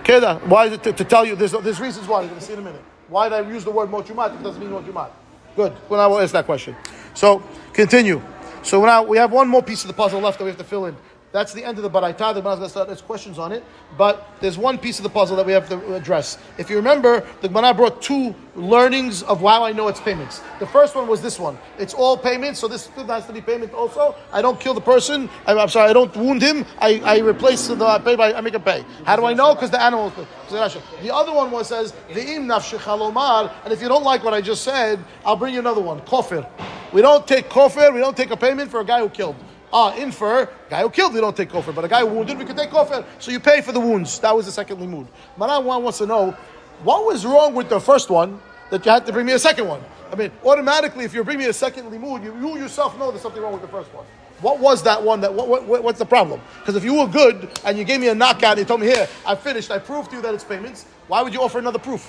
[0.02, 1.36] Keda, why is it to, to tell you?
[1.36, 2.20] There's, there's reasons why.
[2.22, 2.82] You're going to see in a minute.
[3.08, 5.10] Why did I use the word mochumat it doesn't mean mochumat?
[5.54, 5.76] Good.
[5.88, 6.74] Well, I will ask that question.
[7.14, 8.20] So continue.
[8.62, 10.64] So now we have one more piece of the puzzle left that we have to
[10.64, 10.96] fill in.
[11.30, 12.34] That's the end of the baraita.
[12.34, 12.86] The Gemara is going to start.
[12.88, 13.62] There's questions on it,
[13.98, 16.38] but there's one piece of the puzzle that we have to address.
[16.56, 20.40] If you remember, the Gemara brought two learnings of how I know it's payments.
[20.58, 21.58] The first one was this one.
[21.78, 24.14] It's all payments, so this has to be payment also.
[24.32, 25.28] I don't kill the person.
[25.46, 26.64] I'm, I'm sorry, I don't wound him.
[26.78, 28.84] I, I replace the I pay by I make him pay.
[29.04, 29.54] How do I know?
[29.54, 30.12] Because the animal.
[30.48, 34.40] The other one was says the im nafshechalomar, and if you don't like what I
[34.40, 36.00] just said, I'll bring you another one.
[36.00, 36.48] Kofir.
[36.90, 37.92] We don't take kofir.
[37.92, 39.36] We don't take a payment for a guy who killed.
[39.72, 41.74] Ah, infer, guy who killed, we don't take kofir.
[41.74, 43.04] But a guy who wounded, we can take kofir.
[43.18, 44.18] So you pay for the wounds.
[44.20, 45.06] That was the second limud.
[45.36, 46.36] Maran wants to know,
[46.82, 48.40] what was wrong with the first one
[48.70, 49.82] that you had to bring me a second one?
[50.10, 53.22] I mean, automatically, if you bring me a second limud, you, you yourself know there's
[53.22, 54.06] something wrong with the first one.
[54.40, 55.20] What was that one?
[55.20, 56.40] That what, what, what's the problem?
[56.60, 58.86] Because if you were good and you gave me a knockout and you told me
[58.86, 60.86] here, I finished, I proved to you that it's payments.
[61.08, 62.08] Why would you offer another proof?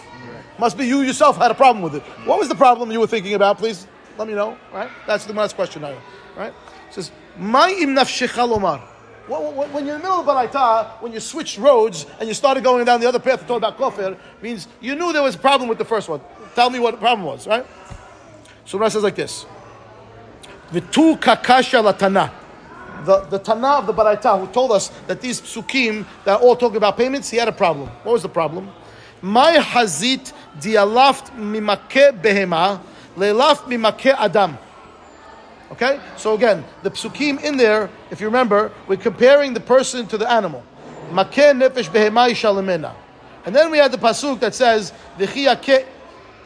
[0.60, 2.04] Must be you yourself had a problem with it.
[2.26, 3.58] What was the problem you were thinking about?
[3.58, 3.88] Please
[4.18, 4.58] let me know.
[4.72, 4.90] Right?
[5.08, 5.98] That's the last question now.
[6.38, 6.54] Right?
[6.90, 8.82] It says, "My im nafshecha lomar."
[9.30, 12.84] When you're in the middle of Baraita, when you switched roads and you started going
[12.84, 15.70] down the other path to talk about kofir, means you knew there was a problem
[15.70, 16.20] with the first one.
[16.56, 17.66] Tell me what the problem was, right?
[18.66, 19.46] So Rashi says like this:
[20.72, 22.32] V'tu kakasha latana.
[23.06, 26.78] The, the Tana of the Baraita who told us that these psukim that all talking
[26.78, 27.88] about payments, he had a problem.
[28.04, 28.72] What was the problem?
[29.22, 32.82] My hazit dialaft mimake behema
[33.16, 34.58] leilaf mimake adam.
[35.72, 36.00] Okay?
[36.18, 40.30] So again, the psukim in there, if you remember, we're comparing the person to the
[40.30, 40.64] animal.
[41.12, 42.96] Makeh nefesh.
[43.46, 45.86] And then we had the pasuk that says, V'chi yakeh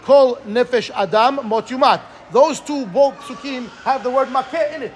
[0.03, 2.01] kol nefesh adam mot yumat.
[2.31, 4.93] Those two both psukim have the word makeh in it.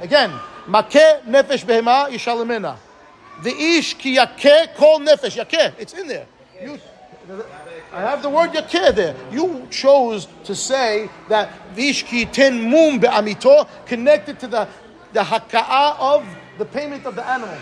[0.00, 0.30] Again,
[0.66, 2.76] makeh nefesh behema yishalamena.
[3.42, 5.42] The ish ki yakeh kol nefesh.
[5.42, 6.26] Yakeh, it's in there.
[6.62, 6.78] You,
[7.92, 9.14] I have the word yakeh there.
[9.30, 14.68] You chose to say that vishki ten mum be'amito connected to the
[15.12, 16.26] the haka'ah of
[16.58, 17.54] the payment of the animal.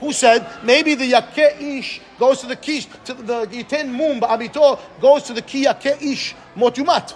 [0.00, 4.78] Who said maybe the yakeh ish goes to the kish to the yitin mum be'amito
[5.00, 7.14] goes to the ki yakeh ish motumat,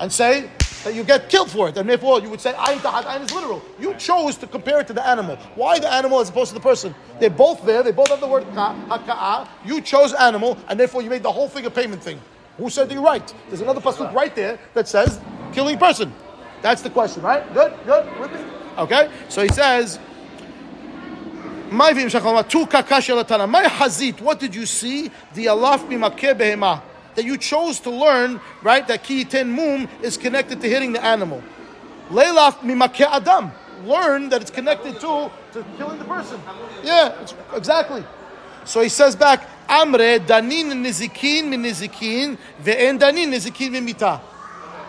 [0.00, 0.50] and say
[0.84, 3.32] that you get killed for it, and therefore you would say ayin tahat ayin is
[3.32, 3.62] literal.
[3.78, 5.36] You chose to compare it to the animal.
[5.54, 6.94] Why the animal as opposed to the person?
[7.20, 7.82] They're both there.
[7.82, 9.48] They both have the word ka.
[9.64, 12.20] You chose animal, and therefore you made the whole thing a payment thing.
[12.58, 13.34] Who said you're right?
[13.48, 15.20] There's another pasuk right there that says
[15.52, 16.12] killing person.
[16.60, 17.42] That's the question, right?
[17.54, 18.20] Good, good.
[18.20, 18.40] With me?
[18.78, 19.10] Okay.
[19.28, 20.00] So he says.
[21.70, 21.92] My.
[21.92, 22.48] What
[24.40, 25.10] did you see?
[25.34, 26.82] The behema.
[27.18, 28.86] That you chose to learn, right?
[28.86, 31.42] That ki ten mum is connected to hitting the animal.
[32.10, 33.50] Leilaf mimake adam.
[33.84, 36.40] Learn that it's connected to to killing the person.
[36.84, 37.18] Yeah,
[37.56, 38.04] exactly.
[38.64, 44.20] So he says back, Amre danin nizikin min nizikin ve'en danin nizikin min mita.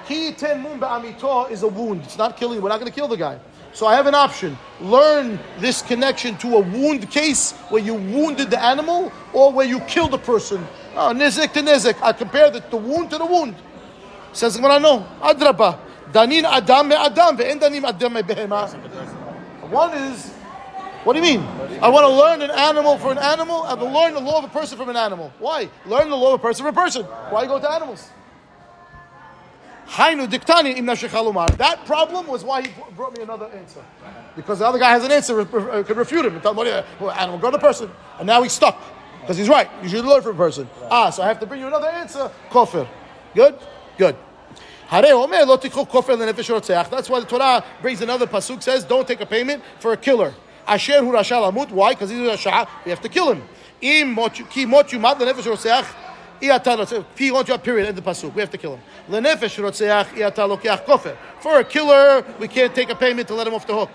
[0.05, 2.03] Ki ten mum ba'amito is a wound.
[2.03, 2.61] It's not killing.
[2.61, 3.39] We're not going to kill the guy.
[3.73, 4.57] So I have an option.
[4.81, 9.79] Learn this connection to a wound case where you wounded the animal or where you
[9.81, 10.65] killed a person.
[10.95, 12.01] Ah, oh, nizik to nizik.
[12.01, 13.55] I compare the, the wound to the wound.
[14.33, 15.05] Says the Gemara, no.
[15.21, 15.79] Adraba.
[16.11, 18.67] Danin adam me adam danin adam me behema.
[19.69, 20.29] One is,
[21.03, 21.45] what do you mean?
[21.81, 23.63] I want to learn an animal for an animal.
[23.63, 25.31] I to learn the law of a person from an animal.
[25.37, 25.69] Why?
[25.85, 27.03] Learn the law of a person from a person.
[27.03, 28.09] Why go to animals?
[29.89, 31.57] Hainu diktani.
[31.57, 33.83] That problem was why he brought me another answer.
[34.35, 36.83] Because the other guy has an answer, could refute him and tell him, what you-
[36.99, 37.91] well, animal, go to person.
[38.19, 38.79] And now he's stuck.
[39.21, 39.69] Because he's right.
[39.81, 40.69] You should learn from a person.
[40.89, 42.31] Ah, so I have to bring you another answer.
[42.49, 42.87] Kofir.
[43.35, 43.57] Good?
[43.97, 44.15] Good.
[44.87, 46.89] Hare omer lo tikhu kofir lenefesh rotzeach.
[46.89, 50.33] That's why the Torah brings another pasuk says, don't take a payment for a killer.
[50.67, 51.69] Asher hu rasha lamut.
[51.71, 51.93] Why?
[51.93, 52.67] Because he's a rasha.
[52.85, 53.43] We have to kill him.
[53.81, 55.85] Im mot ki mot yumat lenefesh rotzeach.
[56.39, 58.33] P one period in the pasuk.
[58.33, 58.81] We have to kill him.
[61.41, 63.89] For a killer, we can't take a payment to let him off the hook.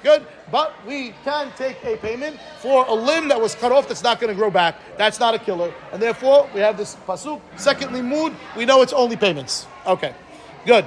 [0.00, 4.02] Good, but we can take a payment for a limb that was cut off that's
[4.04, 4.76] not going to grow back.
[4.96, 7.40] That's not a killer, and therefore we have this pasuk.
[7.56, 8.32] Secondly, mood.
[8.56, 9.66] We know it's only payments.
[9.86, 10.14] Okay,
[10.64, 10.86] good.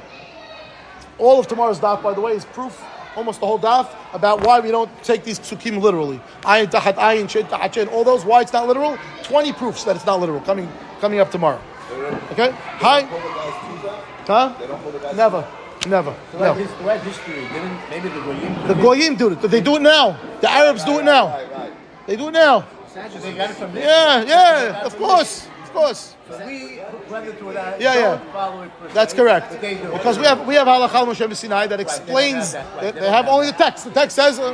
[1.17, 2.81] All of tomorrow's daf, by the way, is proof,
[3.15, 6.19] almost the whole daf, about why we don't take these psukim literally.
[6.43, 8.97] Ayin tahat ayin, shin tahat shin, all those, why it's not literal.
[9.23, 11.59] 20 proofs that it's not literal coming coming up tomorrow.
[12.31, 12.51] Okay?
[12.53, 13.03] Hi?
[14.27, 14.53] Huh?
[15.15, 15.47] Never.
[15.87, 16.15] Never.
[16.31, 16.43] The No.
[16.45, 17.47] right, his, the history.
[17.47, 18.67] Didn't maybe the goyim?
[18.67, 19.41] The Goyim do it.
[19.41, 20.15] They do it now.
[20.39, 21.39] The Arabs do it now.
[22.05, 22.65] They do it now.
[22.93, 23.83] They got it from this.
[23.83, 25.47] Yeah, yeah, of course.
[25.71, 26.15] Of course.
[26.29, 27.79] So we blended to that.
[27.79, 28.33] Yeah, yeah.
[28.33, 29.51] Follow it per That's correct.
[29.51, 29.93] but they do it.
[29.93, 32.51] Because we have we have halachah Moshe Sinai that explains.
[32.51, 33.85] They, they have only the text.
[33.85, 34.37] The text says.
[34.37, 34.51] Uh,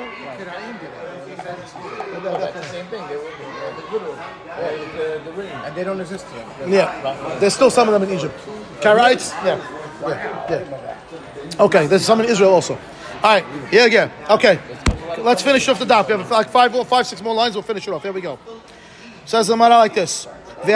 [2.21, 3.07] That's the same thing.
[3.07, 5.49] They were the, the literal, uh, the, the ring.
[5.49, 6.67] And they don't exist here.
[6.67, 8.37] yeah, there's still some of them in Egypt.
[8.81, 9.31] Karaites.
[9.43, 9.57] Yeah.
[10.01, 11.63] yeah, yeah.
[11.63, 12.75] Okay, there's some in Israel also.
[13.23, 14.11] All right, yeah, yeah.
[14.29, 14.59] Okay,
[15.17, 16.07] let's finish off the daf.
[16.07, 17.55] We have like five, or five, six more lines.
[17.55, 18.03] We'll finish it off.
[18.03, 18.37] Here we go.
[19.25, 20.27] Says the Gemara like this:
[20.65, 20.73] You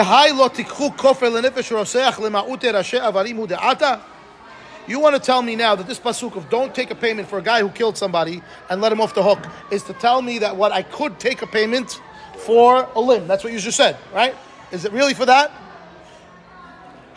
[5.00, 7.42] want to tell me now that this pasuk of don't take a payment for a
[7.42, 10.56] guy who killed somebody and let him off the hook is to tell me that
[10.56, 12.00] what I could take a payment
[12.38, 13.26] for a limb.
[13.26, 14.34] That's what you just said, right?
[14.70, 15.50] Is it really for that?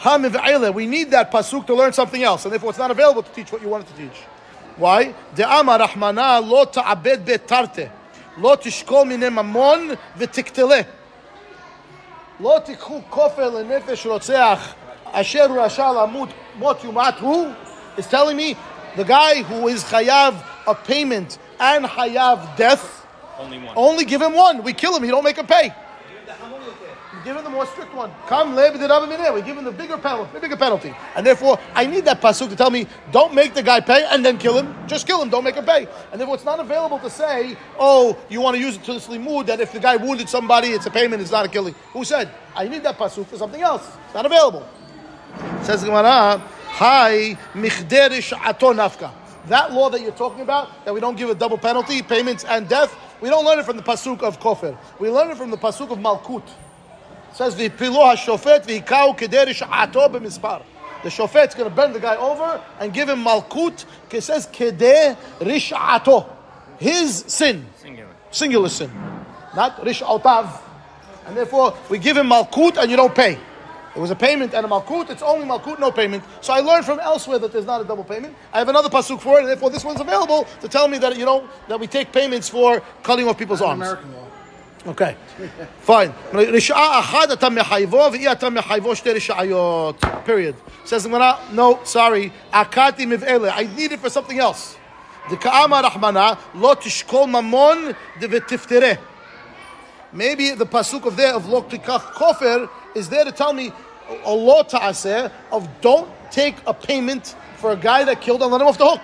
[0.03, 3.51] We need that pasuk to learn something else, and therefore it's not available to teach
[3.51, 4.23] what you wanted to teach.
[4.77, 5.13] Why?
[5.35, 7.89] Rahmana lo ta'abed betarte,
[8.37, 10.85] lo tishkol mine mamon v'tiktele.
[12.40, 14.72] לא תיקחו כופר לנפש רוצח
[15.12, 17.48] אשר הוא רשע למות מות יומת הוא
[17.98, 18.56] is telling me
[18.96, 20.34] the guy who is chayav
[20.66, 23.06] a payment and chayav death
[23.38, 23.76] Only one.
[23.76, 25.72] only give him one we kill him he don't make him pay
[27.33, 28.11] him the more strict one.
[28.27, 28.71] Come le
[29.33, 30.93] we give him the bigger penalty the bigger penalty.
[31.15, 34.23] And therefore I need that pasuk to tell me don't make the guy pay and
[34.23, 34.75] then kill him.
[34.87, 35.29] Just kill him.
[35.29, 35.87] Don't make him pay.
[36.11, 39.07] And therefore it's not available to say oh you want to use it to this
[39.07, 41.73] limud that if the guy wounded somebody it's a payment it's not a killing.
[41.93, 42.29] Who said?
[42.55, 43.87] I need that pasuk for something else.
[44.05, 44.67] It's not available.
[45.63, 46.37] Says Gemara,
[46.77, 49.11] Hi michderish ato nafka.
[49.47, 52.67] That law that you're talking about, that we don't give a double penalty, payments and
[52.67, 54.77] death, we don't learn it from the pasuk of kofir.
[54.99, 56.43] We learn it from the pasuk of malkut.
[57.35, 60.63] Says v'pilo hashofet v'hikau kedei rish'ato b'mispar.
[61.03, 63.85] The shofet's going to bend the guy over and give him malkut.
[64.11, 66.29] It says kedei rish'ato.
[66.79, 68.09] His sin, Singular.
[68.31, 68.91] singular sin,
[69.55, 70.61] not rish'otav.
[71.27, 73.37] And therefore, we give him malkut and you don't pay.
[73.95, 75.09] It was a payment and a malkut.
[75.09, 76.23] It's only malkut, no payment.
[76.41, 78.35] So I learned from elsewhere that there's not a double payment.
[78.51, 81.17] I have another pasuk for it, and therefore this one's available to tell me that
[81.17, 83.87] you know that we take payments for cutting off people's arms.
[84.84, 84.92] American law.
[84.92, 85.14] Okay,
[85.82, 86.12] fine.
[86.32, 90.04] רשעה אחת אתה מחייבו ואי אתה מחייבו שתי רשעיות.
[90.26, 90.54] Period.
[90.84, 93.56] Says the Gemara, no, sorry, עקדתי מבעלה.
[93.56, 94.76] I need it for something else.
[95.30, 97.88] דכאמר רחמנה, לא תשקול ממון
[98.20, 98.92] ותפטרה.
[100.12, 103.72] Maybe the pasuk of there of lo tikach kofer is there to tell me
[104.24, 108.60] a law ta'aseh of don't take a payment for a guy that killed and let
[108.60, 109.02] him off the hook.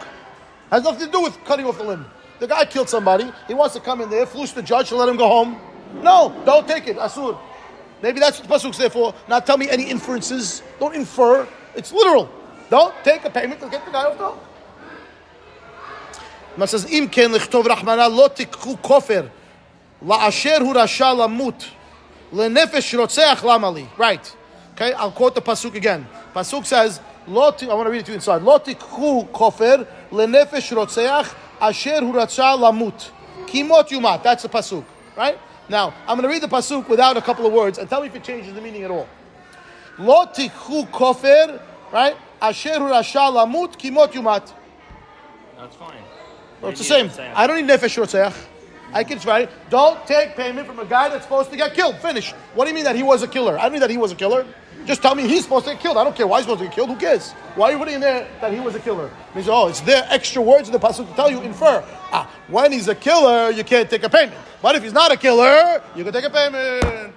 [0.70, 2.06] Has nothing to do with cutting off the limb.
[2.40, 3.32] The guy killed somebody.
[3.46, 5.60] He wants to come in there, floosh the judge, and let him go home.
[5.95, 6.97] No, don't take it.
[6.97, 7.37] Asur.
[8.01, 9.13] Maybe that's what the pasuk's there for.
[9.27, 10.63] Not tell me any inferences.
[10.79, 11.47] Don't infer.
[11.75, 12.29] It's literal.
[12.69, 14.39] Don't take a payment to get the guy off the hook.
[16.57, 19.29] It says, "Im ken lichtov rachmana lo tikhu kofer
[20.03, 21.67] la'asher hu rasha lamut
[22.33, 24.35] lenefesh rotzeach lamali." Right.
[24.73, 26.07] Okay, I'll quote the pasuk again.
[26.35, 28.41] Pasuk says, "Lo ti-" I want to read it to you inside.
[28.41, 33.11] "Lo tikhu kofer lenefesh rotzeach asher hu rasha lamut
[33.47, 34.83] kimot yumat." That's the pasuk.
[35.15, 35.37] Right.
[35.71, 38.07] Now I'm going to read the pasuk without a couple of words and tell me
[38.07, 39.07] if it changes the meaning at all.
[39.97, 41.61] Lo tikhu kofer.
[41.93, 42.17] Right.
[42.41, 44.53] Asher hu rasha lamut kimot yumat.
[45.57, 46.03] That's fine.
[46.59, 47.09] Well, it's the same.
[47.33, 48.35] I don't need nefesh rotzeach.
[48.93, 49.49] I can try it.
[49.69, 51.95] Don't take payment from a guy that's supposed to get killed.
[51.99, 52.33] Finish.
[52.53, 53.57] What do you mean that he was a killer?
[53.57, 54.45] I don't mean that he was a killer.
[54.86, 55.96] Just tell me he's supposed to get killed.
[55.96, 56.90] I don't care why he's supposed to get killed.
[56.90, 57.32] Who cares?
[57.56, 59.10] Why are you putting in there that he was a killer?
[59.34, 61.82] Means oh, it's there extra words in the pasuk to tell you infer.
[62.12, 64.38] Ah, when he's a killer, you can't take a payment.
[64.62, 67.14] But if he's not a killer, you can take a payment.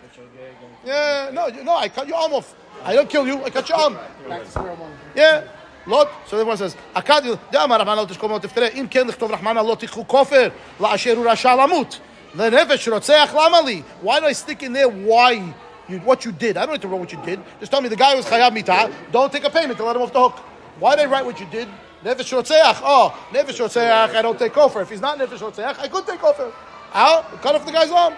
[0.86, 2.56] Yeah, no, you- no, I cut your arm off.
[2.84, 3.44] I don't kill you.
[3.44, 3.98] I cut your arm.
[4.28, 4.92] Back to square one.
[5.16, 5.44] Yeah.
[5.86, 6.08] Lot.
[6.28, 9.76] So everyone says, "Akad דאמר רחמנא לא תשקול מאוד תפטרה, אם כן לכתוב רחמנא לא
[9.76, 12.00] תיקחו כופר, לאשר הוא רשע למות.
[12.36, 13.82] לנפש רוצח, למה לי?
[14.04, 15.40] Why do I stick in there why
[15.88, 16.58] you, what you did?
[16.58, 17.40] I don't need to write what you did.
[17.60, 20.02] Just tell me the guy was chayav mita, don't take a payment to let him
[20.02, 20.38] off the hook.
[20.80, 21.68] Why did I write what you did?
[22.04, 24.82] Nefesh רוצח, oh, nefesh רוצח, I don't take kofar.
[24.84, 26.52] If he's not nefesh רוצח, I could take kofar.
[26.92, 27.22] How?
[27.42, 28.14] Cut off the guy's arm.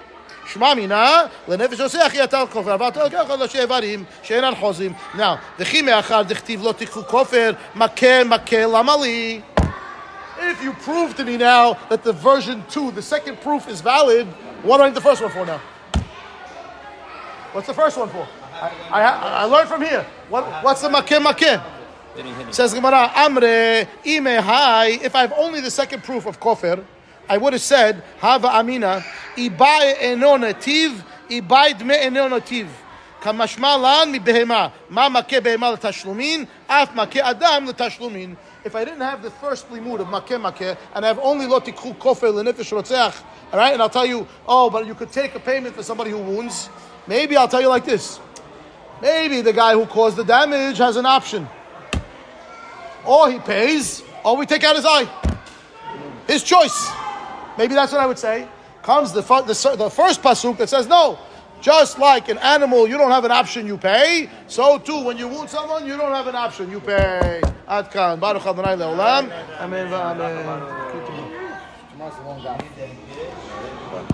[0.45, 4.43] שמע מינה, לנפש עושה אחי אתה על כופר, אבל אתה לוקח על ראשי איברים שאין
[4.43, 4.93] על חוזים.
[5.15, 5.19] Now,
[5.59, 9.41] וכי מאחר דכתיב לא תיקחו כופר, מכה מכה למה לי?
[10.39, 14.27] If you prove to me now that the version 2, the second proof is valid,
[14.63, 15.59] what do I need the first one for now?
[17.55, 18.27] What's the first one for?
[18.53, 20.05] I, I, I learned from here.
[20.29, 21.63] What, what's the makeh makeh?
[22.15, 22.53] Didn't hit him.
[22.53, 24.99] Says Gemara, Amre, ime hai.
[25.01, 26.83] If I have only the second proof of kofir,
[27.27, 29.03] I would have said, Hava amina,
[29.35, 32.67] ibai eno nativ, ibai dme eno nativ.
[33.21, 38.35] כמשמע לן מבהמה, מה מכה בהמה לתשלומין, אף מכה אדם לתשלומין.
[38.65, 41.59] If I didn't have the first limud of makeh makeh, and I have only lo
[41.59, 43.21] tikhu kofir lenefesh rotzeach,
[43.51, 46.09] all right, and I'll tell you, oh, but you could take a payment for somebody
[46.09, 46.69] who wounds,
[47.06, 48.20] maybe I'll tell you like this.
[49.02, 51.48] Maybe the guy who caused the damage has an option.
[53.04, 55.08] Or he pays, or we take out his eye.
[56.26, 56.90] His choice.
[57.58, 58.48] Maybe that's what I would say.
[58.82, 61.18] Comes the, the, the first pasuk that says, no,
[61.60, 64.28] just like an animal, you don't have an option, you pay.
[64.46, 67.40] So too, when you wound someone, you don't have an option, you pay.
[67.66, 67.96] Baruch
[68.46, 69.30] Adonai le'olam.
[69.60, 69.86] Amen.